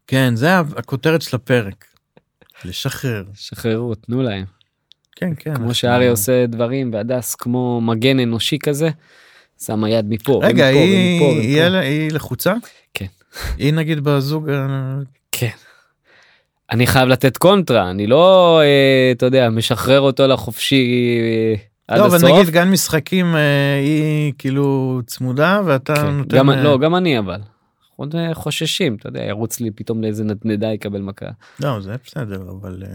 [0.08, 1.86] כן זה הכותרת של הפרק.
[2.66, 4.46] לשחרר שחררו, תנו להם.
[5.16, 8.90] כן כן כמו שארי עושה דברים והדס כמו מגן אנושי כזה,
[9.66, 11.80] שמה יד מפה רגע ומפה היא ומפה היא ומפה.
[11.80, 12.54] היא לחוצה
[12.94, 13.06] כן.
[13.58, 14.96] היא נגיד בזוג אה,
[15.32, 15.50] כן.
[16.72, 21.56] אני חייב לתת קונטרה, אני לא, אה, אתה יודע, משחרר אותו לחופשי אה,
[21.88, 22.30] עד לא, אבל הסוף.
[22.30, 26.06] נגיד גן משחקים אה, היא כאילו צמודה ואתה כן.
[26.08, 26.38] נותן...
[26.38, 27.34] גם, אה, לא, גם אני אבל.
[27.34, 31.26] אנחנו עוד, אה, חוששים, אתה יודע, ירוץ לי פתאום לאיזה נדנדה יקבל מכה.
[31.60, 32.84] לא, זה בסדר, אבל...
[32.86, 32.90] אה,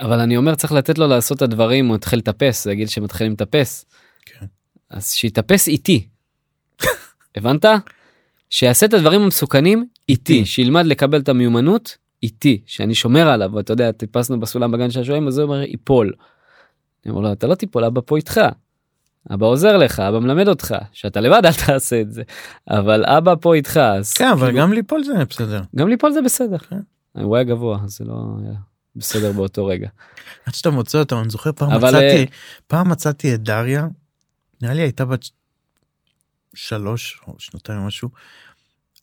[0.00, 3.32] אבל אני אומר צריך לתת לו לעשות את הדברים, הוא התחיל לטפס, זה גיל שמתחילים
[3.32, 3.84] לטפס.
[4.26, 4.46] כן.
[4.90, 6.06] אז שיטפס איתי.
[7.36, 7.64] הבנת?
[8.50, 10.46] שיעשה את הדברים המסוכנים איתי.
[10.46, 15.38] שילמד לקבל את המיומנות איתי, שאני שומר עליו, ואתה יודע, טיפסנו בסולם בגן שעשועים, אז
[15.38, 16.12] הוא אומר, ייפול.
[17.04, 18.40] אני אומר לו, אתה לא תיפול, אבא פה איתך.
[19.34, 22.22] אבא עוזר לך, אבא מלמד אותך, שאתה לבד אל תעשה את זה.
[22.70, 25.62] אבל אבא פה איתך, אז כן, אבל כאילו, גם ליפול זה בסדר.
[25.76, 26.58] גם ליפול זה בסדר.
[26.58, 26.80] כן.
[27.12, 28.54] הוא היה גבוה, זה לא היה
[28.96, 29.88] בסדר באותו רגע.
[30.46, 32.24] עד שאתה מוצא אותם, אני זוכר פעם מצאתי, אה,
[32.66, 33.86] פעם מצאתי את דריה,
[34.62, 35.24] נראה לי הייתה בת
[36.54, 38.08] שלוש או שנתיים משהו,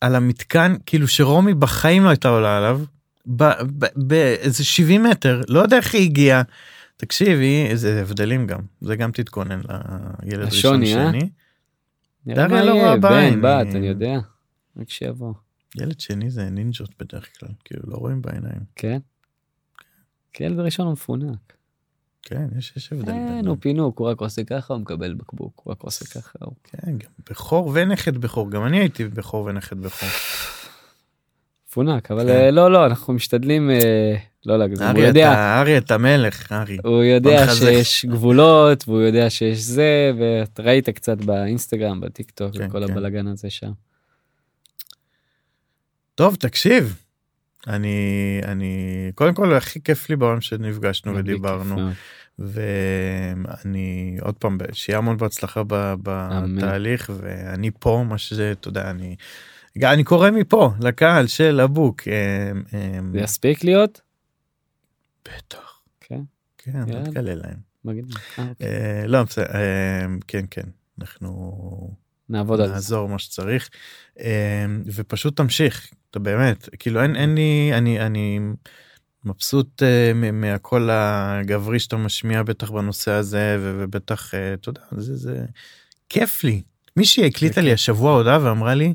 [0.00, 2.80] על המתקן, כאילו שרומי בחיים לא הייתה עולה עליו,
[3.96, 6.42] באיזה 70 מטר, לא יודע איך היא הגיעה.
[6.96, 9.60] תקשיבי, איזה הבדלים גם, זה גם תתכונן
[10.22, 10.86] לילד ראשון אה?
[10.86, 11.30] שני.
[12.26, 14.18] דריה לא רואה בן, בעין, בת, היא- אני יודע.
[14.76, 15.34] רק שיבוא.
[15.76, 18.60] ילד שני זה נינג'ות בדרך כלל, כאילו לא רואים בעיניים.
[18.76, 18.98] כן?
[20.32, 21.52] כי ילד ראשון הוא מפונק.
[22.22, 23.12] כן, יש, יש הבדל.
[23.12, 23.46] ביניהם.
[23.46, 26.38] הוא פינוק, הוא רק עושה ככה, הוא מקבל בקבוק, הוא רק עושה ככה.
[26.64, 30.08] כן, גם בכור ונכד בכור, גם אני הייתי בכור ונכד בכור.
[31.68, 32.28] מפונק, אבל כן.
[32.28, 34.16] אה, לא, לא, אנחנו משתדלים אה,
[34.46, 34.86] לא להגזים.
[34.86, 36.78] הוא יודע, ארי, אתה מלך, ארי.
[36.84, 37.54] הוא יודע.
[37.54, 42.92] שיש גבולות, והוא יודע שיש זה, ואתה ראית קצת באינסטגרם, בטיק טוק, כן, וכל כן.
[42.92, 43.70] הבלאגן הזה שם.
[46.14, 47.02] טוב, תקשיב.
[47.66, 48.74] אני, אני,
[49.14, 51.90] קודם כל, הכי כיף לי בעולם שנפגשנו ודיברנו.
[52.38, 55.62] ואני, עוד פעם, שיהיה המון בהצלחה
[56.02, 59.16] בתהליך, ואני פה, מה שזה, אתה יודע, אני,
[59.76, 62.08] אני קורא מפה לקהל של הבוק.
[62.08, 64.00] אה, אה, זה יספיק להיות?
[65.24, 65.80] בטח.
[66.00, 66.20] כן,
[66.58, 67.04] כן, אל.
[67.04, 67.68] תגלה להם.
[67.88, 67.92] אה,
[68.48, 69.08] אוקיי.
[69.08, 69.44] לא, בסדר,
[70.26, 70.68] כן, כן,
[71.00, 71.94] אנחנו
[72.28, 72.72] נעבוד על זה.
[72.72, 73.68] נעזור מה שצריך,
[74.86, 78.40] ופשוט תמשיך, אתה באמת, כאילו אין, לי, אני, אני
[79.24, 79.82] מבסוט
[80.32, 85.44] מהקול הגברי שאתה משמיע בטח בנושא הזה, ובטח, אתה יודע, זה, זה
[86.08, 86.62] כיף לי.
[86.96, 87.72] מישהי הקליטה לי.
[87.72, 88.94] השבוע הודעה ואמרה לי,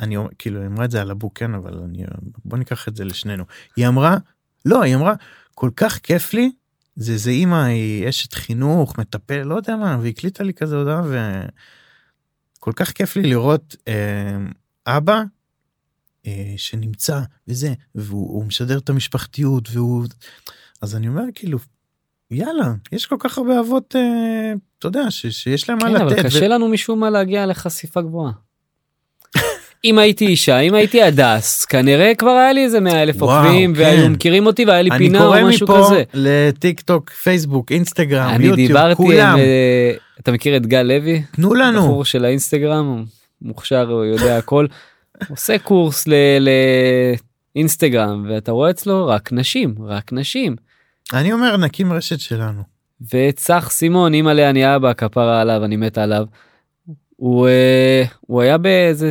[0.00, 2.04] אני אומר- כאילו אמרה את זה על הבוק כן אבל אני
[2.44, 3.44] בוא ניקח את זה לשנינו
[3.76, 4.16] היא אמרה
[4.64, 5.14] לא היא אמרה
[5.54, 6.50] כל כך כיף לי
[6.96, 11.02] זה זה אימא היא אשת חינוך מטפל לא יודע מה והיא הקליטה לי כזה הודעה
[12.58, 14.36] וכל כך כיף לי לראות אה,
[14.86, 15.22] אבא
[16.26, 20.04] אה, שנמצא וזה והוא הוא משדר את המשפחתיות והוא
[20.82, 21.58] אז אני אומר כאילו
[22.30, 26.18] יאללה יש כל כך הרבה אבות אה, אתה יודע ש, שיש להם מה כן, לתת.
[26.18, 28.32] אבל קשה לנו משום מה להגיע לחשיפה גבוהה.
[29.84, 33.80] אם הייתי אישה, אם הייתי הדס, כנראה כבר היה לי איזה 100 אלף עוקבים, כן.
[33.80, 36.02] והיו מכירים אותי והיה לי אני פינה קורא או משהו מפה כזה.
[36.14, 41.22] לטיק טוק פייסבוק אינסטגרם אני יוטיוב דיברתי כולם עם, אה, אתה מכיר את גל לוי?
[41.32, 43.04] תנו לנו בחור של האינסטגרם,
[43.42, 44.66] מוכשר, הוא יודע הכל.
[45.30, 46.08] עושה קורס
[47.54, 50.56] לאינסטגרם, ואתה רואה אצלו רק נשים, רק נשים.
[51.12, 52.62] אני אומר נקים רשת שלנו
[53.12, 56.24] וצח סימון, אימא אני אבא, כפרה עליו, אני מת עליו.
[57.16, 59.10] הוא, אה, הוא היה באיזה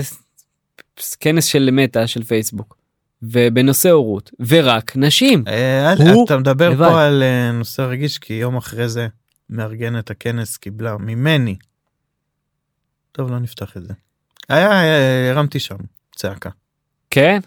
[1.20, 2.78] כנס של מטא של פייסבוק,
[3.22, 5.44] ובנושא הורות, ורק נשים.
[5.48, 6.88] אה, הוא אתה מדבר לבד.
[6.88, 9.08] פה על אה, נושא רגיש כי יום אחרי זה
[9.50, 11.56] מארגנת הכנס קיבלה ממני.
[13.12, 13.94] טוב לא נפתח את זה.
[14.50, 14.82] היה
[15.32, 15.76] הרמתי שם
[16.16, 16.50] צעקה.
[17.10, 17.40] כן?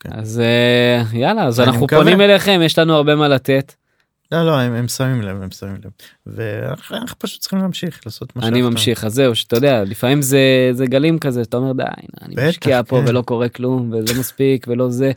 [0.00, 0.12] כן.
[0.12, 2.02] אז אה, יאללה, אז אנחנו מקווה.
[2.02, 3.74] פונים אליכם, יש לנו הרבה מה לתת.
[4.32, 5.90] לא לא הם, הם שמים לב הם שמים לב
[6.26, 10.70] ואנחנו אנחנו פשוט צריכים להמשיך לעשות מה אני ממשיך אז זהו שאתה יודע לפעמים זה
[10.72, 11.82] זה גלים כזה אתה אומר די
[12.22, 13.08] אני בטח, משקיע פה כן.
[13.08, 15.12] ולא קורה כלום וזה מספיק ולא זה.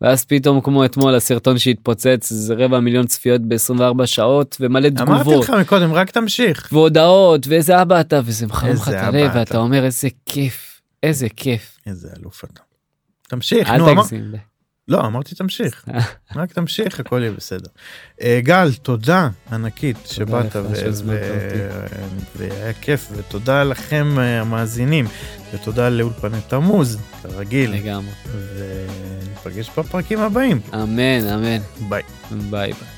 [0.00, 5.44] ואז פתאום כמו אתמול הסרטון שהתפוצץ זה רבע מיליון צפיות ב-24 שעות ומלא אמרתי תגובות
[5.44, 9.30] לך מקודם רק תמשיך והודעות ואיזה אבא אתה וזה מחמם לך את הלב.
[9.34, 11.78] ואתה אומר איזה כיף איזה כיף.
[11.86, 12.60] איזה אלוף אתה.
[13.28, 14.02] תמשיך נו אמר...
[14.88, 15.84] לא אמרתי תמשיך
[16.36, 17.68] רק תמשיך הכל יהיה בסדר.
[18.22, 20.56] אה, גל תודה ענקית שבאת
[22.36, 25.06] והיה כיף ותודה לכם אה, המאזינים
[25.54, 28.12] ותודה לאולפני תמוז כרגיל לגמרי.
[28.56, 32.02] וניפגש בפרקים הבאים אמן אמן ביי.
[32.30, 32.95] ביי ביי.